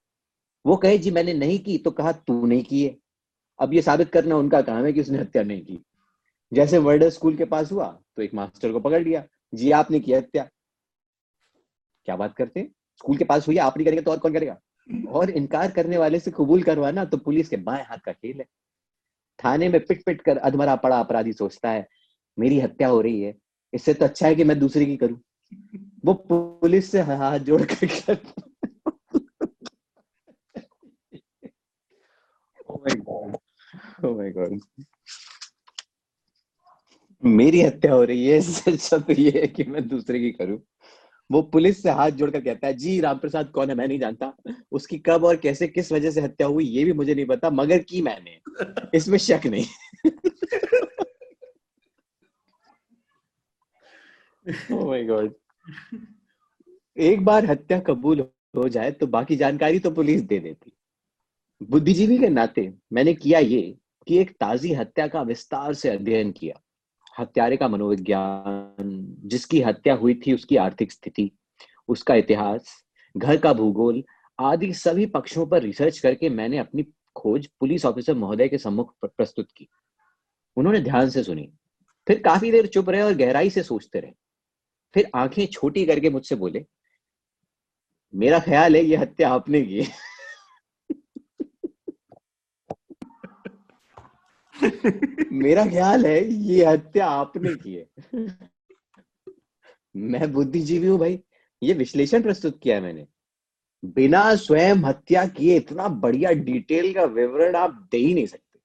वो 0.65 0.77
कहे, 0.77 0.99
जी, 0.99 1.11
मैंने 1.11 1.35
नहीं 1.35 1.59
की 1.59 1.77
तो 1.79 1.91
कहा 1.91 2.13
तू 2.13 2.47
नहीं 2.47 2.65
की 2.65 2.83
है। 2.85 2.97
अब 3.59 3.75
ये 3.75 3.83
साबित 3.83 4.11
करना 4.11 4.37
उनका 4.37 4.61
काम 4.63 4.85
है 4.85 4.93
कि 4.93 5.01
उसने 5.01 5.19
हत्या 5.19 5.43
नहीं 5.43 5.63
की। 5.63 5.79
जैसे 6.53 6.79
वर्डर 6.79 7.11
स्कूल 7.11 7.37
के 7.37 7.45
पास 7.45 7.73
हुआ 7.73 7.87
तो 8.17 8.23
एक 8.23 8.35
मास्टर 8.35 8.73
को 8.73 8.81
पकड़ 8.81 9.03
लिया, 9.03 9.25
जी, 9.55 9.71
आपने 9.71 10.01
की 10.01 10.13
हत्या। 10.13 10.49
क्या 12.07 12.17
बात 12.17 12.35
करते 12.37 12.61
हैं? 12.61 12.69
स्कूल 12.97 13.17
के 13.17 13.25
पास 13.25 13.47
हुई, 13.49 13.57
आप 13.57 13.77
नहीं 13.77 13.85
करेंगे 13.87 14.03
तो 14.03 14.11
और 14.11 14.19
कौन 14.19 14.33
करेगा? 14.33 14.59
और 15.09 15.31
इनकार 15.31 15.71
करने 15.71 15.99
वाले 15.99 16.19
से 16.21 16.31
कबूल 16.31 16.63
करवाना 16.63 17.05
तो 17.05 17.17
पुलिस 17.17 17.49
के 17.49 17.57
बाएँ 17.59 17.85
हाथ 17.85 17.99
का 17.99 18.13
खेल 18.13 18.39
है। 18.39 18.47
थाने 19.39 19.69
में 19.69 19.81
पिट 19.81 20.05
पिट 20.05 20.21
कर 20.23 20.37
अधमरा 20.39 20.75
पड़ा 20.77 20.99
अपराधी 21.01 21.33
सोचता 21.33 21.71
है, 21.71 21.87
मेरी 22.39 22.59
हत्या 22.61 22.89
हो 22.89 23.01
रही 23.01 23.21
है, 23.23 23.35
इससे 23.73 23.95
तो 23.95 24.05
अच्छा 24.05 24.27
है 24.27 24.35
कि 24.35 24.45
मैं 24.45 24.59
दूसरे 24.59 24.87
की 24.87 24.97
करूँ। 24.97 25.19
वो 26.05 26.15
पुलिस 26.15 26.91
से 26.91 27.01
हाथ 27.01 27.39
जोड़ 27.39 27.63
कर 27.63 28.17
oh 32.71 33.31
oh 34.05 34.61
मेरी 37.25 37.61
हत्या 37.61 37.95
हो 37.95 38.05
रही 38.05 38.27
है 38.27 38.41
सच 38.41 38.95
तो 38.95 39.13
ये 39.13 39.31
है 39.31 39.47
कि 39.47 39.65
मैं 39.65 39.89
दूसरे 39.89 40.21
की 40.21 40.31
करूँ। 40.31 40.59
वो 41.33 41.43
पुलिस 41.43 41.83
से 41.83 41.91
हाथ 41.91 42.11
जोड़कर 42.11 42.41
कहता 42.41 42.67
है 42.67 42.75
जी 42.75 43.01
रामप्रसाद 43.01 43.51
कौन 43.51 43.69
है? 43.69 43.75
मैं 43.75 43.89
नहीं 43.89 43.99
जानता। 43.99 44.37
उसकी 44.73 44.99
कब 44.99 45.25
और 45.25 45.37
कैसे 45.37 45.69
किस 45.69 45.93
वजह 45.93 46.11
से 46.11 46.21
हत्या 46.21 46.47
हुई 46.47 46.65
ये 46.65 46.85
भी 46.85 46.93
मुझे 46.93 47.15
नहीं 47.15 47.27
पता 47.27 47.51
मगर 47.51 47.79
की 47.79 48.03
मैंने। 48.03 48.41
इसमें 48.95 49.19
शक 49.19 49.41
नहीं। 49.47 49.67
Oh 54.47 55.29
एक 56.97 57.25
बार 57.25 57.45
हत्या 57.47 57.79
कबूल 57.79 58.21
हो 58.57 58.69
जाए 58.69 58.91
तो 58.91 59.07
बाकी 59.07 59.37
जानकारी 59.37 59.79
तो 59.79 59.91
पुलिस 59.91 60.23
दे 60.23 60.39
देती। 60.39 60.73
बुद्धिजीवी 61.61 62.19
के 62.19 62.29
नाते 62.29 62.73
मैंने 62.93 63.15
किया 63.15 63.39
ये 63.39 63.61
कि 64.07 64.19
एक 64.19 64.31
ताजी 64.31 64.73
हत्या 64.73 65.07
का 65.07 65.23
विस्तार 65.23 65.75
से 65.75 65.89
अध्ययन 65.89 66.31
किया। 66.33 66.61
हत्यारे 67.19 67.57
का 67.57 67.69
मनोविज्ञान, 67.69 69.17
जिसकी 69.25 69.61
हत्या 69.61 69.95
हुई 69.95 70.15
थी 70.27 70.33
उसकी 70.33 70.57
आर्थिक 70.57 70.93
स्थिति, 70.93 71.31
उसका 71.89 72.15
इतिहास, 72.15 72.85
घर 73.17 73.37
का 73.37 73.53
भूगोल 73.53 74.03
आदि 74.39 74.73
सभी 74.75 75.07
पक्षों 75.07 75.47
पर 75.47 75.63
रिसर्च 75.63 75.99
करके 75.99 76.29
मैंने 76.29 76.59
अपनी 76.59 76.87
खोज 77.17 77.47
पुलिस 77.61 77.85
ऑफिसर 77.85 78.15
महोदय 78.15 78.49
के 78.49 78.59
सम्मुख 78.59 78.95
प्रस्तुत 79.05 79.49
की। 79.57 79.69
उन्होंने 80.57 80.81
ध्यान 80.81 81.11
से 81.11 81.23
सुनी। 81.23 81.49
फिर 82.07 82.23
काफ़ी 82.23 82.51
देर 82.51 82.67
चुप 82.67 82.89
रहे 82.91 83.03
और 83.03 83.15
गहराई 83.15 83.51
से 83.51 83.63
सोचते 83.63 84.01
रहे। 84.01 84.13
फिर 84.95 85.11
आँखें 85.15 85.47
छोटी 85.47 85.85
करके 85.87 86.11
मुझसे 86.11 86.35
बोले, 86.37 86.65
मेरा 88.15 88.39
ख्याल 88.41 88.77
है 88.77 88.85
ये 88.85 88.97
हत्या 88.97 89.29
आपने 89.31 89.63
की 89.63 89.87
मेरा 95.33 95.65
ख्याल 95.67 96.05
है 96.07 96.25
ये 96.25 96.65
हत्या 96.65 97.07
आपने 97.07 97.55
की 97.55 97.75
है. 97.75 97.87
मैं 99.95 100.33
बुद्धिजीवी 100.33 100.87
हूँ 100.87 100.99
भाई, 100.99 101.19
ये 101.63 101.75
विश्लेषण 101.75 102.23
प्रस्तुत 102.23 102.59
किया 102.63 102.75
है 102.77 102.83
मैंने। 102.83 103.07
बिना 103.83 104.35
स्वयं 104.37 104.85
हत्या 104.85 105.27
किए 105.27 105.57
इतना 105.57 105.89
बढ़िया 105.89 106.31
डिटेल 106.33 106.93
का 106.95 107.05
विवरण 107.05 107.57
आप 107.57 107.89
दे 107.93 107.99
ही 107.99 108.13
नहीं 108.15 108.27
सकते. 108.27 108.59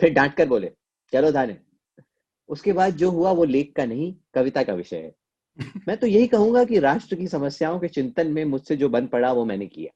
फिर 0.00 0.12
डांट 0.12 0.34
कर 0.34 0.48
बोले, 0.48 0.70
चलो 1.12 1.32
थाने 1.32 1.56
उसके 2.48 2.72
बाद 2.72 2.96
जो 2.96 3.10
हुआ 3.10 3.30
वो 3.32 3.44
लेख 3.44 3.72
का 3.76 3.84
नहीं, 3.84 4.14
कविता 4.34 4.62
का 4.62 4.72
विषय 4.74 4.96
है। 4.96 5.14
मैं 5.88 5.96
तो 5.96 6.06
यही 6.06 6.26
कहूँगा 6.26 6.64
कि 6.64 6.78
राष्ट्र 6.78 7.16
की 7.16 7.28
समस्याओं 7.28 7.78
के 7.80 7.88
चिंतन 7.88 8.32
में 8.32 8.44
मुझसे 8.44 8.76
जो 8.76 8.88
बन 8.88 9.06
पड़ा 9.06 9.32
वो 9.32 9.44
मैंने 9.44 9.66
किया। 9.66 9.92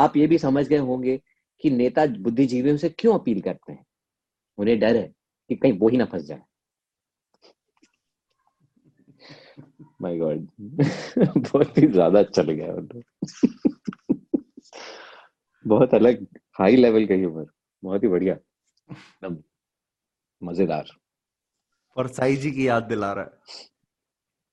आप 0.00 0.16
ये 0.16 0.26
भी 0.26 0.38
समझ 0.38 0.68
गए 0.68 0.78
होंगे 0.78 1.20
कि 1.60 1.70
नेता 1.70 2.06
बुद्धिजीवियों 2.06 2.76
से 2.76 2.88
क्यों 2.88 3.14
अपील 3.14 3.40
करते 3.40 3.72
हैं? 3.72 3.84
उन्हें 4.58 4.78
डर 4.78 4.96
है 4.96 5.12
कि 5.50 5.56
कहीं 5.56 5.72
वो 5.72 5.88
ही 5.88 5.96
ना 5.96 6.04
फंस 6.04 6.22
जाए। 6.22 6.42
माय 10.02 10.18
गॉड 10.18 10.46
बहुत 11.38 11.78
ही 11.78 11.86
ज़्यादा 11.86 12.18
अच्छा 12.18 12.42
लगा 12.42 12.66
मतलब 12.76 13.02
बहुत 15.66 15.94
अलग 15.94 16.26
हाई 16.58 16.76
लेवल 16.76 17.06
का 17.06 17.14
ह्यूमर 17.14 17.46
बहुत 17.84 18.02
ही 18.02 18.08
बढ़िया। 18.08 18.34
एकदम 18.34 19.36
मज़ेदार। 20.42 20.88
और 21.96 22.08
साई 22.08 22.36
जी 22.36 22.50
की 22.50 22.68
याद 22.68 22.82
दिला 22.82 23.12
रहा 23.12 23.24
है। 23.24 23.30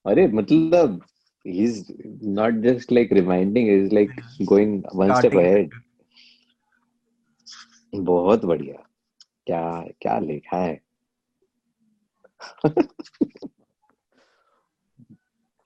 अरे 0.05 0.27
मतलब 0.27 1.01
he's 1.47 1.91
not 2.39 2.51
just 2.65 2.91
like 2.91 3.11
reminding 3.11 3.67
he's 3.67 3.91
like 3.93 4.11
going 4.45 4.81
one 4.95 5.15
step 5.15 5.33
ahead. 5.33 5.69
बहुत 7.95 8.45
बढ़िया। 8.45 8.89
क्या 9.45 9.85
क्या 10.01 10.19
लिखा 10.19 10.57
है? 10.57 10.81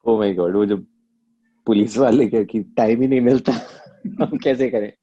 ओ 0.05 0.17
माय 0.17 0.33
गॉड 0.33 0.55
वो 0.55 0.65
जो 0.65 0.77
पुलिस 1.65 1.97
वाले 1.97 2.27
क्या 2.27 2.43
कि 2.43 2.63
टाइम 2.63 3.01
ही 3.01 3.07
नहीं 3.07 3.21
मिलता 3.21 3.51
हम 4.21 4.37
कैसे 4.37 4.69
करें? 4.69 4.93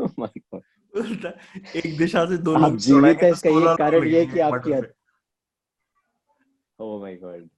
Oh 0.00 0.10
my 0.18 0.30
God. 0.36 0.62
एक 1.76 1.96
दिशा 1.98 2.26
से 2.26 2.36
दो 2.38 2.56
लोग 2.56 2.76
जीवित 2.76 3.00
दौड़ाएँगे 3.00 3.26
है 3.26 3.32
तो 3.32 3.36
इसका 3.36 3.50
ये 3.50 3.76
कारण 3.76 4.08
ये 4.08 4.26
कि 4.26 4.38
आपकी 4.38 4.72
ओ 6.80 7.00
माय 7.00 7.16
गॉड 7.16 7.48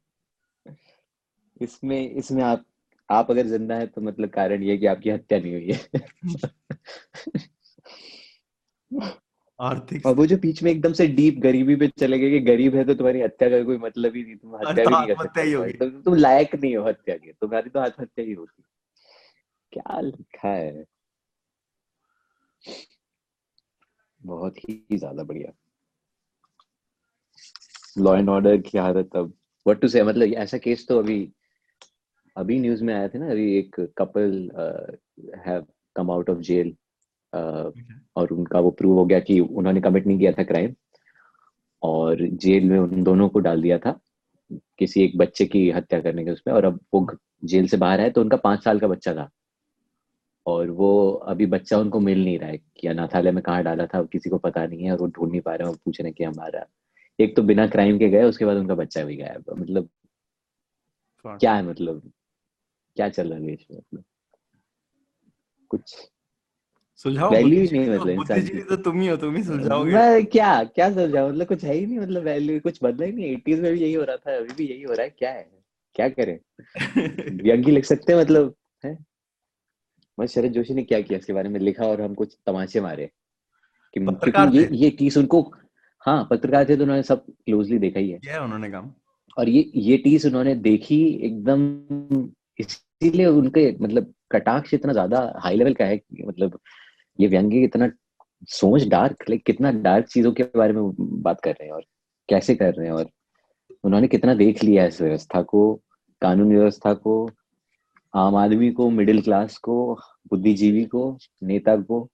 इसमें 1.60 2.10
इसमें 2.10 2.42
आप 2.44 2.64
आप 3.08 3.30
अगर 3.30 3.46
ज़िंदा 3.46 3.74
है 3.74 3.86
तो 3.86 4.00
मतलब 4.00 4.28
कारण 4.30 4.62
ये 4.62 4.76
कि 4.78 4.86
आपकी 4.86 5.10
हत्या 5.10 5.38
नहीं 5.38 5.52
हुई 5.52 5.72
है। 5.72 5.78
आर्थिक 9.60 10.06
और 10.06 10.14
वो 10.14 10.26
जो 10.26 10.36
बीच 10.38 10.62
में 10.62 10.70
एकदम 10.70 10.92
से 10.92 11.06
डीप 11.08 11.38
गरीबी 11.40 11.76
पे 11.76 11.88
चले 11.90 12.18
गए 12.18 12.30
कि 12.30 12.40
गरीब 12.46 12.74
है 12.74 12.84
तो 12.84 12.94
तुम्हारी 12.94 13.20
हत्या 13.20 13.48
का 13.50 13.62
कोई 13.64 13.78
मतलब 13.78 14.16
ही 14.16 14.22
नहीं 14.22 14.36
तुम 14.36 14.56
हत्या 14.56 14.84
तो 14.84 14.90
भी 14.90 14.96
नहीं 14.96 15.06
कर 15.06 15.40
ही 15.40 15.52
सकते। 15.52 15.72
तुम, 15.78 16.02
तुम 16.02 16.14
लायक 16.14 16.54
नहीं 16.54 16.76
हो 16.76 16.84
हत्या 16.84 17.16
के 17.16 17.32
तुम्हारी 17.32 17.70
तो 17.70 17.80
आत्महत्या 17.80 18.24
ही 18.24 18.32
होती 18.32 18.62
क्या 19.72 20.00
लिखा 20.00 20.48
है? 20.48 20.84
बहुत 24.20 24.58
ही 24.58 24.84
ज़्यादा 24.92 25.22
बढ़िया। 25.22 25.52
लॉ 27.98 28.16
एंड 28.16 28.28
ऑर्डर 28.28 28.56
की 28.60 28.78
हालत 28.78 29.16
अब 29.16 29.32
व्हाट 29.66 29.80
टू 29.80 29.88
से 29.88 30.02
मतलब 30.02 30.32
ऐसा 30.36 30.58
केस 30.58 30.86
तो 30.88 30.98
अभी 30.98 31.20
अभी 32.38 32.60
न्यूज़ 32.60 32.84
में 32.84 32.94
आया 32.94 33.08
था 33.08 33.18
ना 33.18 33.30
अभी 33.30 33.58
एक 33.58 33.80
couple 33.98 34.50
have 35.46 35.66
come 35.96 36.10
out 36.10 36.30
of 36.30 36.38
jail 36.38 36.74
और 38.16 38.32
उनका 38.32 38.60
वो 38.60 38.70
प्रूव 38.70 38.98
हो 38.98 39.04
गया 39.06 39.20
कि 39.20 39.40
उन्होंने 39.40 39.80
कमिट 39.80 40.06
नहीं 40.06 40.18
किया 40.18 40.32
था 40.32 40.42
क्राइम 40.42 40.74
और 41.82 42.22
जेल 42.22 42.64
में 42.64 42.78
उन 42.78 43.02
दोनों 43.02 43.28
को 43.28 43.38
डाल 43.38 43.62
दिया 43.62 43.78
था 43.78 44.00
किसी 44.78 45.04
एक 45.04 45.18
बच्चे 45.18 45.46
की 45.46 45.70
हत्या 45.70 46.00
करने 46.00 46.24
के 46.24 46.30
उसमें 46.30 46.54
और 46.54 46.64
अब 46.64 46.80
वो 46.94 47.06
जेल 47.44 47.68
से 47.68 47.76
बाहर 47.76 48.00
है 48.00 48.10
तो 48.10 48.20
उनका 48.20 48.36
पाँच 48.36 48.64
साल 48.64 48.80
का 48.80 48.88
बच्चा 48.88 49.14
था 49.14 49.28
और 50.46 50.70
वो 50.70 51.12
अभी 51.12 51.46
बच्चा 51.46 51.78
उनको 51.78 52.00
मिल 52.00 52.24
नहीं 52.24 52.38
रहा 52.38 52.50
है 52.50 52.58
कि 52.76 52.88
अनाथालय 52.88 53.30
में 53.30 53.42
कहाँ 53.42 53.62
डाला 53.62 53.86
था 53.86 54.02
किसी 54.02 54.30
को 54.30 54.38
पता 54.38 54.66
नहीं 54.66 54.84
है 54.84 54.92
और 54.92 54.98
वो 54.98 55.06
ढूंढ 55.06 55.30
नहीं 55.30 55.40
पा 55.40 55.54
रहे 55.54 55.66
हैं 55.66 55.74
और 55.74 55.80
पूछ 55.84 56.00
रहे 56.00 56.12
कि 56.12 56.24
हमारा 56.24 56.66
एक 57.18 57.36
तो 57.36 57.42
बिना 57.42 57.66
क्राइम 57.66 57.98
के 57.98 58.08
गए 58.08 58.22
उसके 58.22 58.44
बाद 58.44 58.56
उनका 58.56 58.74
बच्चा 58.74 59.04
भी 59.04 59.16
गया 59.16 59.36
मतलब 59.58 59.88
क्या 61.24 61.54
है 61.54 61.62
मतलब? 61.62 62.12
क्या 62.98 63.08
चल 63.08 63.28
रहा 63.28 63.38
है 63.38 63.46
देश 63.46 63.66
में 63.70 63.78
मतलब 63.78 64.04
कुछ 65.68 65.94
सुलझाओ 66.96 67.30
Value 67.30 67.52
ही 67.52 67.78
नहीं 67.78 67.90
मतलब 67.90 68.08
इंसान 68.08 68.46
तो 68.68 68.76
तुम 68.76 69.00
ही 69.00 69.08
हो 69.08 69.16
तुम 69.16 69.36
ही 69.36 69.42
सुलझाओगे। 69.42 69.92
मैं 69.92 70.26
क्या 70.26 70.64
क्या 70.64 70.92
समझाऊं 70.92 71.30
मतलब 71.30 71.46
कुछ 71.46 71.64
है 71.64 71.74
ही 71.74 71.86
नहीं 71.86 71.98
मतलब 71.98 72.22
वैल्यू 72.22 72.60
कुछ 72.60 72.78
बदला 72.82 73.06
ही 73.06 73.12
नहीं। 73.12 73.24
एटीज 73.24 73.60
में 73.60 73.72
भी 73.72 73.80
यही 73.80 73.92
हो 73.94 74.04
रहा 74.04 74.16
था 74.16 74.36
अभी 74.36 74.54
भी 74.54 74.66
यही 74.66 74.82
हो 74.82 74.92
रहा 74.92 75.02
है। 75.02 75.10
क्या 75.10 75.30
है? 75.30 75.50
क्या 75.94 76.08
करें? 76.08 76.38
व्यंग्य 77.42 77.72
लिख 77.72 77.84
सकते 77.84 78.12
हैं 78.12 78.20
मतलब 78.20 78.54
है? 78.84 78.98
मैं 80.18 80.26
शरद 80.26 80.52
जोशी 80.52 80.74
ने 80.74 80.82
क्या 80.82 81.00
किया 81.00 81.18
इसके 81.18 81.32
बारे 81.32 81.48
में? 81.48 81.60
लिखा 81.60 81.86
और 81.86 82.00
हम 82.00 82.14
कुछ 82.14 82.36
तमाशे 82.46 82.80
मारे 82.80 83.10
कि 83.94 84.00
पत्रकार 84.00 84.54
ये 84.54 84.68
ये 84.72 84.90
टीस 84.90 85.16
उनको 85.16 85.54
हाँ 86.00 86.28
पत्रकार 86.30 86.68
थे 86.68 86.76
तो 86.76 86.82
उन्होंने 86.82 87.02
सब 87.02 87.26
क्लोजली 87.26 87.78
देखा 87.78 88.00
ही 88.00 88.10
है। 88.10 88.20
है 88.26 88.42
उन्होंने 88.42 88.70
काम। 88.70 88.92
और 89.38 89.48
ये 89.48 89.70
ये 89.74 89.96
टीस 89.96 90.26
उन्होंने 90.26 90.54
देखी 90.54 91.04
एकदम 91.08 91.78
इसीलिए 93.02 93.26
उनके 93.26 93.76
मतलब 93.80 94.14
कटाक्ष 94.32 94.74
इतना 94.74 94.92
ज़्यादा 94.92 95.34
हाई 95.36 95.56
लेवल 95.56 95.74
का 95.74 95.84
है 95.84 95.98
कि 95.98 96.22
मतलब 96.22 96.60
ये 97.20 97.28
व्यंग्य 97.28 97.58
इतना 97.58 97.90
सोच 98.48 98.82
डार्क 98.86 99.24
लाइक 99.30 99.44
कितना 99.44 99.72
डार्क 99.72 100.06
चीज़ों 100.06 100.32
के 100.32 100.42
बारे 100.42 100.72
में 100.72 100.90
बात 101.22 101.40
कर 101.40 101.50
रहे 101.50 101.66
हैं 101.66 101.72
और 101.72 101.84
कैसे 102.28 102.54
कर 102.54 102.74
रहे 102.74 102.86
हैं 102.86 102.94
और 102.94 103.10
उन्होंने 103.84 104.08
कितना 104.08 104.34
देख 104.34 104.64
लिया 104.64 104.82
है 104.82 104.88
इस 104.88 105.02
व्यवस्था 105.02 105.42
को 105.42 105.82
कानून 106.20 106.48
व्यवस्था 106.48 106.94
को 106.94 107.30
आम 108.14 108.36
आदमी 108.36 108.70
को 108.70 108.90
मिडिल 108.90 109.22
क्लास 109.22 109.56
को 109.56 109.94
बुद्धिजीवी 110.30 110.84
को 110.84 111.18
नेता 111.42 111.76
को 111.76 112.10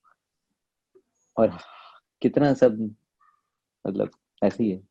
और 1.36 1.58
कितना 2.22 2.54
सब 2.54 2.94
मतलब 3.86 4.10
ऐसे 4.42 4.64
ही 4.64 4.70
है 4.70 4.82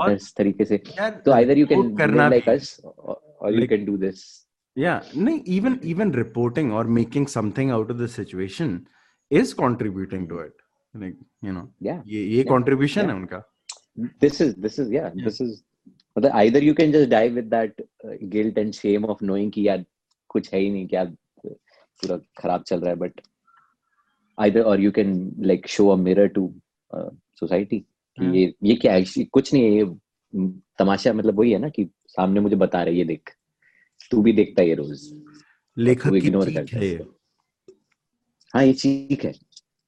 और- 0.00 0.36
तरीके 0.36 0.64
से। 0.64 0.82
तो 1.24 1.32
can 1.32 1.78
report 1.78 1.98
करना 1.98 2.28
live 2.28 2.38
like 2.38 2.50
भी- 2.50 2.60
us 2.60 2.84
or, 2.84 3.16
or 3.42 3.52
you 3.52 3.88
Yeah 4.84 4.98
नहीं 5.26 5.38
even 5.56 5.74
even 5.92 6.10
reporting 6.22 6.68
or 6.78 6.84
making 6.98 7.26
something 7.36 7.70
out 7.76 7.90
of 7.94 7.98
the 8.02 8.08
situation 8.16 8.72
is 9.30 9.54
contributing 9.62 10.26
to 10.32 10.36
it 10.46 10.54
like 10.94 11.16
you 11.46 11.54
know 11.56 11.64
yeah 11.88 12.02
ये 12.14 12.20
ये 12.34 12.42
Yeah. 12.42 12.50
contribution 12.52 13.04
Yeah. 13.04 13.10
है 13.12 13.16
उनका 13.20 13.40
this 14.24 14.40
is 14.44 14.54
this 14.66 14.78
is 14.82 14.90
yeah, 14.96 15.08
Yeah. 15.14 15.24
this 15.28 15.40
is 15.46 15.54
मतलब 16.16 16.32
either 16.42 16.60
you 16.66 16.74
can 16.80 16.92
just 16.96 17.08
die 17.14 17.28
with 17.38 17.48
that 17.56 17.72
uh, 18.04 18.14
guilt 18.34 18.60
and 18.62 18.74
shame 18.80 19.08
of 19.14 19.24
knowing 19.30 19.50
कि 19.56 19.66
यार 19.68 19.84
कुछ 20.34 20.52
है 20.54 20.60
ही 20.60 20.70
नहीं 20.70 20.86
क्या 20.94 21.04
पूरा 21.44 22.16
खराब 22.42 22.62
चल 22.70 22.80
रहा 22.80 22.90
है 22.92 22.98
but 23.04 23.20
either 24.38 24.62
or 24.72 24.76
you 24.86 24.92
can 24.98 25.14
like 25.50 25.66
show 25.76 25.90
a 25.92 25.96
mirror 26.06 26.28
to 26.38 26.44
uh, 26.96 27.10
society 27.42 27.80
कि. 28.18 28.30
ये 28.36 28.54
ये 28.70 28.74
क्या 28.84 28.92
है 28.94 29.24
कुछ 29.38 29.52
नहीं 29.54 29.64
है 29.64 29.72
ये 29.78 29.84
तमाशा 30.78 31.12
मतलब 31.12 31.38
वही 31.38 31.52
है 31.52 31.58
ना 31.58 31.68
कि 31.78 31.88
सामने 32.16 32.40
मुझे 32.40 32.56
बता 32.64 32.82
रहे 32.82 32.94
ये 32.94 33.04
देख 33.04 33.34
तू 34.10 34.22
भी 34.22 34.32
देखता 34.32 34.62
है 34.62 34.68
ये 34.68 34.74
रोज। 34.74 35.08
लेखक 35.76 36.10
की 36.10 36.16
इग्नोर 36.16 36.52
करता 36.54 36.76
है 36.76 36.82
है 36.82 36.88
ये। 36.88 37.06
हाँ 38.54 38.72
चीख 38.72 39.24
है। 39.24 39.32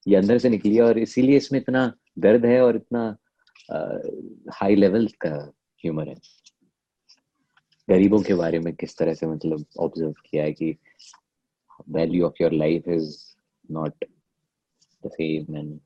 ये 0.07 0.17
अंदर 0.17 0.39
से 0.39 0.49
निकली 0.49 0.75
है 0.77 0.83
और 0.83 0.99
इसीलिए 0.99 1.37
इसमें 1.37 1.61
इतना 1.61 1.93
दर्द 2.19 2.45
है 2.47 2.61
और 2.61 2.77
इतना 2.77 3.17
हाई 4.55 4.75
लेवल 4.75 5.07
का 5.21 5.35
ह्यूमर 5.85 6.09
है। 6.09 6.15
गरीबों 7.89 8.21
के 8.23 8.35
बारे 8.35 8.59
में 8.59 8.75
किस 8.75 8.97
तरह 8.99 9.15
से 9.15 9.27
मतलब 9.27 9.65
ऑब्ज़र्व 9.81 10.13
किया 10.13 10.45
है 10.45 10.53
कि 10.53 10.75
value 11.89 12.27
of 12.27 12.43
your 12.43 12.53
life 12.53 12.89
is 12.89 13.17
not 13.71 14.05
the 15.07 15.11
same 15.11 15.57
and 15.57 15.79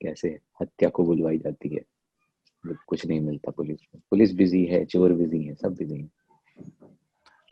कैसे 0.00 0.28
हत्या 0.60 0.88
को 0.88 1.04
बुलवाई 1.04 1.38
जाती 1.38 1.68
है। 1.68 1.84
कुछ 2.66 3.06
नहीं 3.06 3.20
मिलता 3.20 3.50
पुलिस 3.50 3.78
में। 3.94 4.02
पुलिस 4.10 4.34
बिज़ी 4.34 4.64
है 4.64 4.84
चोर 4.84 5.12
बिज़ी 5.12 5.42
है 5.42 5.54
सब 5.54 5.74
बिज़ी 5.74 6.00
है। 6.00 6.10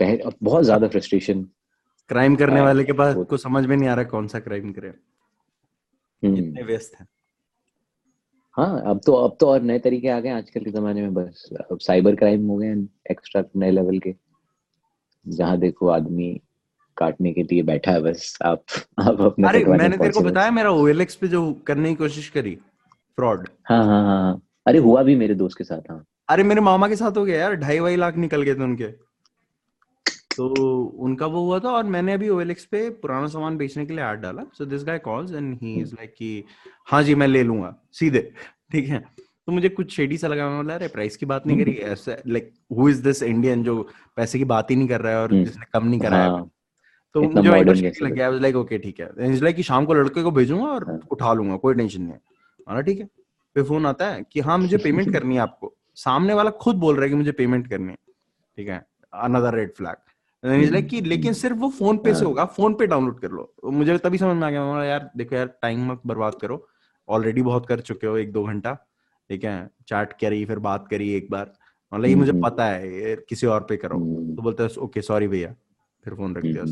पहले 0.01 0.25
बहुत 0.42 0.64
ज़्यादा 0.64 0.88
फ्रस्ट्रेशन 0.88 1.42
क्राइम 2.09 2.37
करने 2.37 2.57
हाँ, 2.57 2.64
वाले 2.64 2.85
के 2.85 2.92
पास 2.92 3.16
वो- 3.16 3.27
को 3.27 3.37
समझ 3.37 3.66
में 3.66 3.77
नहीं 3.77 3.88
आ 3.88 3.95
रहा 3.95 4.05
कौन 4.05 4.27
सा 4.29 4.40
क्राइम 4.40 4.73
करे। 4.73 4.88
इतने 6.23 6.62
व्यस्त 6.62 6.92
है। 7.01 7.07
हाँ 8.53 8.83
अब 8.87 9.01
तो 9.07 9.12
अब 9.12 9.37
तो 9.40 9.47
और 9.47 9.62
नए 9.62 9.79
तरीके 9.79 10.09
आ 10.09 10.21
गए 10.21 10.29
आजकल 10.29 10.64
के 10.64 10.71
जमाने 10.71 11.03
में 11.03 11.14
बस। 11.14 11.49
अब 11.71 11.79
साइबर 11.79 12.16
क्राइम 12.16 12.47
हो 12.47 12.57
गए 12.57 12.75
एक्स्ट्रा 13.11 13.45
नए 13.57 13.71
लेवल 13.71 13.99
के। 13.99 14.14
जहाँ 15.29 15.59
देखो 15.59 15.88
आदमी 15.88 16.40
काटने 16.97 17.33
के 17.33 17.42
लिए 17.42 17.62
बैठा 17.62 17.92
है 17.92 18.01
बस 18.01 18.38
आप 18.42 18.64
आप 19.01 19.21
अपने 19.21 19.49
अरे 19.49 19.64
मैंने 19.64 19.99
तेरे 19.99 20.11
को 20.11 20.21
बताया 20.21 20.51
मेरा 20.51 20.71
OLX 20.71 21.14
पे 21.14 21.29
जो 21.29 21.53
करने 21.66 21.88
की 21.88 21.95
कोशिश 21.95 22.29
करी 22.29 22.55
फ्रॉड 23.16 23.49
हाँ 23.64 23.85
हाँ 23.85 24.05
हाँ 24.05 24.23
हाँ। 24.23 24.40
अरे 24.67 24.79
हुआ 24.79 25.03
भी 25.03 25.15
मेरे 25.17 25.35
दोस्त 25.35 25.59
के 25.59 25.65
साथ 25.65 25.91
हाँ। 25.91 26.05
अरे 26.29 26.43
मेरे 26.43 26.61
मामा 26.61 26.89
के 26.89 26.97
साथ 26.97 27.17
हो 27.17 27.25
गया 27.25 27.41
यार 27.41 27.55
ढाई 27.57 27.79
वाई 27.79 27.97
लाख 27.97 28.17
निकल 28.17 28.43
गए 28.43 28.55
थे 28.55 28.63
उनके। 28.63 28.87
तो 30.37 30.47
उनका 30.99 31.27
वो 31.27 31.45
हुआ 31.45 31.59
था 31.59 31.71
और 31.71 31.85
मैंने 31.85 32.13
अभी 32.13 32.29
OLX 32.29 32.65
पे 32.65 32.89
पुराना 33.03 33.27
सामान 33.27 33.57
बेचने 33.57 33.85
के 33.87 33.95
लिए 33.95 34.05
ऐड 34.05 34.21
डाला। 34.21 34.43
So 34.59 34.65
this 34.65 34.85
guy 34.85 34.99
calls 34.99 35.33
and 35.33 35.55
he 35.63 35.75
is 35.75 35.95
like 35.95 36.15
कि 36.19 36.45
हाँ 36.91 37.03
जी 37.03 37.15
मैं 37.15 37.27
ले 37.29 37.43
लूँगा 37.43 37.75
सीधे 37.93 38.31
ठीक 38.73 38.89
है। 38.89 38.99
तो 39.47 39.53
मुझे 39.53 39.69
कुछ 39.69 39.95
शेडी 39.97 40.17
सा 40.19 40.29
लगा 40.29 40.49
मैं 40.49 40.57
बोला 40.57 40.75
अरे 40.75 40.89
प्राइस 40.89 41.17
की 41.17 41.27
बात 41.27 41.47
नहीं 41.47 41.59
करी 41.59 41.73
ऐसे 41.91 42.17
like 42.27 42.53
who 42.79 42.89
is 42.89 43.03
this 43.03 43.23
Indian 43.23 43.63
जो 43.65 43.83
पैसे 44.17 44.39
की 44.39 44.45
बात 44.45 44.71
ही 44.71 44.77
नहीं 44.77 44.89
कर 44.89 45.01
रहा 45.01 45.13
है 45.13 45.23
और 45.23 45.33
हम्म। 45.33 45.45
जिसने 45.45 45.67
कम 45.73 45.87
नहीं 45.87 46.01
कराया 46.01 46.31
हाँ? 46.31 46.51
तो 47.15 47.23
मुझे 47.23 47.91
लग 48.03 48.13
गया 48.13 48.31
लाइक 48.31 48.57
ओके 48.57 48.79
ठीक 48.79 49.01
है। 49.01 49.11
इज़ 49.33 49.43
लाइक 49.45 49.57
कि 49.57 49.63
शाम 49.63 49.85
को 49.87 49.95
लड़के 49.95 50.23
को 50.23 50.31
भेजूँगा 50.31 50.67
और 50.67 50.85
हाँ। 50.89 50.99
उठा 51.11 51.33
लूँगा 51.33 51.57
कोई 51.57 51.75
टेंशन 51.75 52.03
नहीं 52.03 52.17
हाँ। 52.69 52.83
ठीक 52.83 52.99
है। 53.01 53.09
फिर 53.57 53.64
फ़ोन 53.64 53.87
आता 53.87 54.09
है 54.11 54.23
कि 54.23 54.40
हाँ 54.40 54.59
मुझे 54.59 54.77
पेमेंट 54.77 55.12
करनी 55.12 55.35
है 55.35 55.40
आपको। 55.40 55.73
सामने 55.95 56.35
वाला 56.35 56.51
खुद 56.51 56.77
बोल 56.77 56.95
रहा 56.95 57.05
है 57.05 57.09
कि 57.09 57.14
मुझे 57.14 57.33
पेमेंट 57.33 57.69
करनी 57.71 57.88
है। 57.88 57.97
ठीक 58.59 58.69
है? 58.69 58.87
अनदर 59.12 59.55
रेड 59.55 59.73
फ्लैग 59.75 60.73
लाइक 60.73 60.87
कि 60.87 61.01
लेकिन 61.01 61.33
सिर्फ़ 61.33 61.57
वो 61.57 61.69
फ़ोन 61.69 61.99
पे 61.99 62.14
से 62.14 62.21
हाँ। 62.21 62.27
होगा 62.27 62.45
फ़ोन 62.45 62.75
पे 62.75 62.87
डाउनलोड 62.87 63.21
कर 63.21 63.31
लो। 63.31 63.55
मुझे 63.64 63.99
तभी 63.99 64.19
समझ 64.19 64.37
में 64.37 64.47
आ 64.47 64.51
गया 64.51 64.85
यार 64.85 65.11
देखो 65.16 65.37
यार 65.37 65.47
टाइम 65.62 65.92
मत 65.92 66.01
बर्बाद 66.07 66.35
करो। 66.35 66.66
ऑलरेडी 67.09 67.42
बहुत 67.42 67.66
कर 67.66 67.81
चुके 67.81 68.07
हो 68.07 68.16
एक 68.16 68.33
दो 68.33 68.45
घंटा। 68.45 68.75
ठीक 69.31 69.45
है? 69.45 69.71
चैट 69.88 70.12
करी 70.12 70.45
फिर 70.45 70.59
बात 70.59 70.88
करी 70.90 71.12
एक 71.12 71.31
बार। 71.31 71.53
मतलब 71.95 72.07
ये 72.07 72.14
मुझे 72.14 72.33
हम्म। 72.33 72.42
पता 72.42 72.66
है 72.66 73.16
किसी 73.29 73.47
और 73.47 73.61
पे 73.61 73.77
करो। 73.77 73.99
तो 74.37 74.42
बोलते 74.42 74.62
हैं 74.62 74.77
ओके 74.77 75.03
सॉरी 75.03 75.29
भैया। 75.29 75.55
फिर 76.05 76.14
फ़ोन 76.14 76.37
रख 76.37 76.42
दिया 76.42 76.64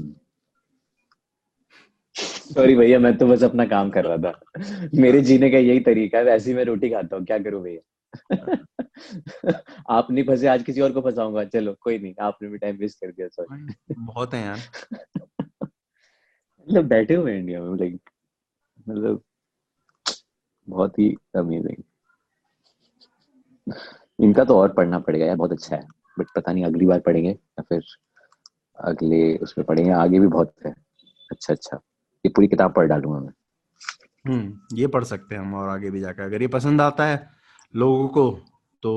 सॉरी 2.45 2.75
भैया 2.75 2.99
मैं 2.99 3.17
तो 3.19 3.27
बस 3.27 3.43
अपना 3.43 3.65
काम 3.67 3.91
कर 3.91 4.05
रहा 4.05 4.17
था। 4.17 4.41
मेरे 4.95 5.21
जीने 5.21 5.51
का 5.51 5.59
यही 5.59 5.81
तरीका 5.81 6.19
है 6.19 6.25
वैसे 6.25 6.51
ही 6.51 6.57
मैं 6.57 6.65
रोटी 6.65 6.91
खाता 6.91 7.17
हूँ 7.17 7.25
क्या 7.25 7.39
करूँ 7.39 7.63
भैया? 7.63 7.81
आप 9.91 10.11
नहीं 10.11 10.25
फंसे 10.25 10.47
आज 10.47 10.63
किसी 10.63 10.81
और 10.81 10.93
को 10.93 11.01
फंसाऊँगा। 11.01 11.45
चलो 11.45 11.77
कोई 11.81 11.99
नहीं 11.99 12.15
आपने 12.21 12.49
भी 12.49 12.59
टाइम 12.59 12.77
वेस्ट 12.77 13.01
कर 13.01 13.11
दिया 13.11 13.29
सॉरी 13.29 13.75
बहुत 13.99 14.35
है 14.35 14.45
यार। 14.45 14.59
मतलब 15.65 16.85
बैठे 16.85 17.15
हुए 17.15 17.39
इंडिया 17.39 17.63
में 17.63 17.79
लाइक 17.79 18.11
मतलब 18.89 19.23
बहुत 20.69 20.99
ही 20.99 21.17
अमेजिंग 21.37 21.83
इनका 24.21 24.45
तो 24.45 24.59
और 24.59 24.73
पढ़ना 24.73 24.99
पड़ेगा 24.99 25.27
यार 25.27 25.37
बहुत 25.37 25.53
अच्छा 25.53 25.77
है। 25.77 25.87
बट 26.19 26.27
पता 26.37 26.53
नहीं 26.53 26.65
अगली 26.65 26.87
बार 26.87 27.01
पढ़ेंगे 27.01 27.31
या 27.31 27.63
फिर 27.63 27.83
अगले 28.79 29.37
उसमें 29.37 29.67
पढ़ेंगे 29.67 29.91
आगे 29.91 30.21
भी 30.21 30.27
बहुत 30.27 30.55
है। 30.67 30.75
अच्छा 31.31 31.53
अच्छा। 31.55 31.81
ये 32.25 32.29
पूरी 32.29 32.49
किताब 32.49 32.73
पढ़ 32.75 32.87
डालूँगा 32.89 33.19
मैं। 33.21 33.33
हम्म 34.25 34.77
ये 34.77 34.87
पढ़ 34.87 35.05
सकते 35.05 35.35
हैं 35.35 35.43
हम 35.43 35.55
और 35.55 35.69
आगे 35.69 35.91
भी 35.91 36.01
जाकर। 36.01 36.23
अगर 36.23 36.43
ये 36.43 36.49
पसंद 36.49 36.81
आता 36.81 37.07
है 37.07 37.27
लोगों 37.75 38.09
को 38.09 38.31
तो 38.83 38.93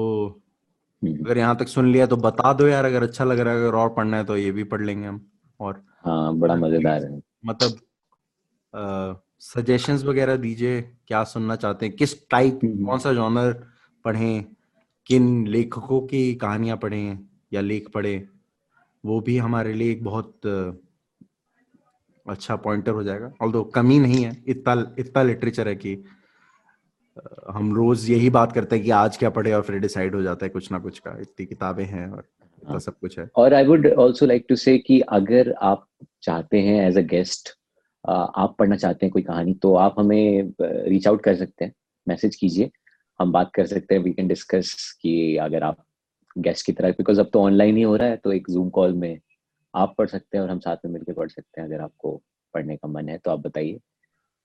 हम्म, 1.02 1.24
अगर 1.26 1.38
यहाँ 1.38 1.56
तक 1.58 1.68
सुन 1.68 1.92
लिया 1.92 2.06
तो 2.08 2.18
बता 2.18 2.54
दो 2.54 2.68
यार 2.68 2.86
अगर 2.86 3.04
अच्छा 3.04 3.26
लग 3.26 3.40
रहा 3.40 3.54
है 3.54 3.60
अगर 3.60 3.76
और 3.76 3.90
पढ़ना 3.94 4.18
है 4.18 4.24
तो 4.26 4.38
ये 4.38 4.52
भी 4.52 4.64
पढ़ 4.66 4.82
लेंगे 4.82 5.08
हम। 5.08 5.26
और 5.60 5.84
हाँ 6.06 6.36
बड़ा 6.38 6.56
मज़ेदार 6.56 7.04
है। 7.04 7.22
मतलब 7.46 7.80
सजेशंस 9.42 10.04
वगैरह 10.04 10.36
दीजिए 10.38 10.82
क्या 11.08 11.24
सुनना 11.26 11.56
चाहते 11.56 11.86
हैं 11.86 11.96
किस 11.96 12.16
टाइप 12.30 12.60
हम्म। 12.64 12.86
कौन 12.86 13.00
सा 13.00 13.14
जॉनर 13.14 13.52
पढ़ें 14.06 14.44
किन 15.10 15.48
लेखकों 15.48 16.00
की 16.08 16.34
कहानियाँ 16.36 16.78
पढ़ें 16.78 17.18
या 17.54 17.62
लेख 17.62 17.90
पढ़ें 17.90 18.28
वो 19.04 19.20
भी 19.22 19.38
हमारे 19.38 19.74
लिए 19.74 19.92
एक 19.92 20.04
बहुत 20.04 20.40
अच्छा 22.30 22.56
पॉइंटर 22.58 22.92
हो 22.92 23.04
जाएगा। 23.04 23.32
ऑल्दो 23.42 23.64
कमी 23.76 24.00
नहीं 24.00 24.24
है 24.24 24.32
इतना 24.48 24.74
इतना 25.00 25.24
लिटरेचर 25.24 25.68
है 25.68 25.76
कि 25.76 25.94
हम 27.50 27.74
रोज 27.76 28.10
यही 28.10 28.30
बात 28.30 28.52
करते 28.52 28.76
हैं 28.76 28.86
कि 28.86 28.92
आज 28.92 29.18
क्या 29.18 29.30
पढ़े 29.30 29.54
और 29.54 29.62
फिर 29.62 29.80
डिसाइड 29.80 30.16
हो 30.16 30.22
जाता 30.22 30.46
है 30.46 30.50
कुछ 30.50 30.72
ना 30.72 30.80
कुछ 30.80 31.00
का। 31.00 31.18
इतनी 31.22 31.46
किताबें 31.46 31.84
हैं 31.86 32.08
और 32.08 32.24
इतना 32.54 32.72
हाँ। 32.72 32.80
सब 32.80 32.98
कुछ 33.02 33.18
है। 33.20 33.28
और 33.36 33.54
I 33.54 33.66
would 33.66 33.88
also 33.88 34.26
like 34.26 34.46
to 34.50 34.56
say 34.56 34.78
कि 34.78 35.00
अगर 35.02 35.54
आप 35.62 35.88
चाहते 36.24 36.60
हैं 36.62 36.88
एज 36.88 36.98
अ 36.98 37.02
गेस्ट 37.08 37.50
आप 38.04 38.56
पढ़ना 38.60 38.76
चाहते 38.76 39.06
हैं 39.06 39.12
कोई 39.14 39.22
कहानी 39.22 39.54
तो 39.54 39.74
आप 39.76 39.96
हमें 40.00 40.52
रीच 40.62 41.08
आउट 41.08 41.24
कर 41.24 41.36
सकते 41.36 41.66
हैं। 41.66 41.74
मैसेज 42.08 42.36
कीजिए। 42.36 42.70
हम 43.20 43.32
बात 43.32 43.52
कर 43.54 43.66
सकते 43.66 43.96
हैं। 43.96 44.02
वी 44.02 44.12
कैन 44.14 44.28
डिस्कस 44.28 44.98
कि 45.02 45.36
अगर 45.38 45.64
आप 45.64 45.84
गेस्ट 46.38 46.66
की 46.66 46.72
तरह 46.72 46.92
बिकॉज़ 46.92 47.20
अब 47.20 47.30
तो 47.34 47.42
ऑनलाइन 47.42 47.78
ही 47.78 47.84
हो 47.84 47.96
रहा 47.96 48.08
है 48.08 48.18
तो 48.18 48.32
एक 48.32 48.48
जूम 48.50 48.70
कॉल 48.70 48.94
में 48.94 49.20
आप 49.76 49.94
पढ़ 49.98 50.08
सकते 50.08 50.38
हैं 50.38 50.44
और 50.44 50.50
हम 50.52 50.60
साथ 50.60 50.78
में 50.86 50.92
मिलकर 50.94 51.14
पढ़ 51.14 51.30
सकते 51.30 51.62
हैं 51.62 51.68
अगर 51.68 51.82
आपको 51.82 52.22
पढ़ने 52.54 52.76
का 52.78 52.88
मन 52.88 53.10
है 53.10 53.18
तो 53.18 53.32
आप 53.32 53.40
बताइए। 53.40 53.80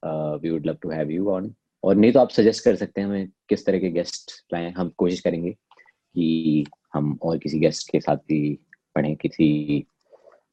We 0.02 0.50
would 0.50 0.66
love 0.66 0.76
to 0.82 0.90
have 0.90 1.10
you 1.10 1.30
on 1.30 1.54
और 1.84 1.96
नहीं 1.96 2.12
तो 2.12 2.20
आप 2.20 2.30
सजेस्ट 2.30 2.64
कर 2.64 2.76
सकते 2.76 3.00
हैं 3.00 3.08
हमें 3.08 3.28
किस 3.48 3.64
तरह 3.66 3.78
के 3.78 3.90
गेस्ट 3.90 4.32
लाएँ। 4.52 4.70
हम 4.72 4.88
कोशिश 4.98 5.20
करेंगे 5.20 5.50
कि 5.50 6.64
हम 6.94 7.18
और 7.22 7.38
किसी 7.38 7.58
गेस्ट 7.58 7.90
के 7.90 8.00
साथ 8.00 8.16
भी 8.28 8.58
पढ़ें 8.94 9.14
किसी 9.16 9.84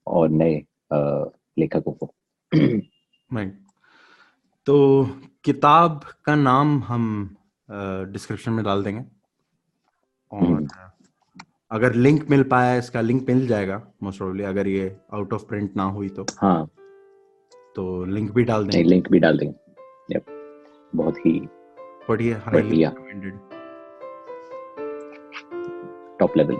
और 0.08 0.29
नए 0.29 0.55
लेखकों 1.60 1.91
को। 1.93 2.13
तो 4.67 5.05
किताब 5.43 6.03
का 6.25 6.36
नाम 6.36 6.82
हम 6.84 7.36
डिस्क्रिप्शन 8.12 8.51
में 8.51 8.63
डाल 8.65 8.84
देंगे। 8.84 9.03
और 10.32 10.43
हम्म। 10.43 10.88
अगर 11.71 11.93
लिंक 11.93 12.29
मिल 12.29 12.43
पाया 12.43 12.75
इसका 12.75 13.01
लिंक 13.01 13.25
मिल 13.29 13.47
जाएगा 13.47 13.82
मोस्ट 14.03 14.17
प्रोबेबली 14.17 14.43
अगर 14.43 14.67
ये 14.67 14.95
आउट 15.13 15.34
ऑफ़ 15.34 15.43
प्रिंट 15.45 15.75
ना 15.77 15.84
हुई 15.84 16.10
तो। 16.10 16.25
हाँ। 16.38 16.69
तो 17.75 18.05
लिंक 18.05 18.32
भी 18.32 18.43
डाल 18.43 18.65
देंगे। 18.67 18.89
लिंक 18.89 19.10
भी 19.12 19.19
डाल 19.19 19.38
देंगे। 19.38 20.15
Yep. 20.15 20.23
बहुत 20.95 21.17
ही 21.17 21.32
हाईली 22.29 22.62
बढ़िया। 22.62 22.89
रिकमेंडेड 22.89 23.38
टॉप 26.19 26.38
लेवल 26.38 26.55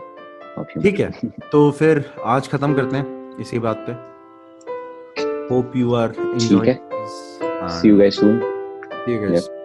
ठीक 0.84 1.00
है 1.00 1.12
तो 1.52 1.70
फिर 1.72 2.04
आज 2.26 2.48
खत्म 2.48 2.76
करते 2.76 2.98
हैं 2.98 3.38
इसी 3.40 3.60
बात 3.60 3.86
पे। 3.90 3.92
Hope 5.54 5.76
you 5.76 5.94
are 5.94 6.14
enjoying 6.20 6.76
see 7.70 7.90
you 7.90 7.98
guys 7.98 8.20
soon 8.20 8.40
ठीक 8.40 9.22
है 9.22 9.36
Yep. 9.36 9.59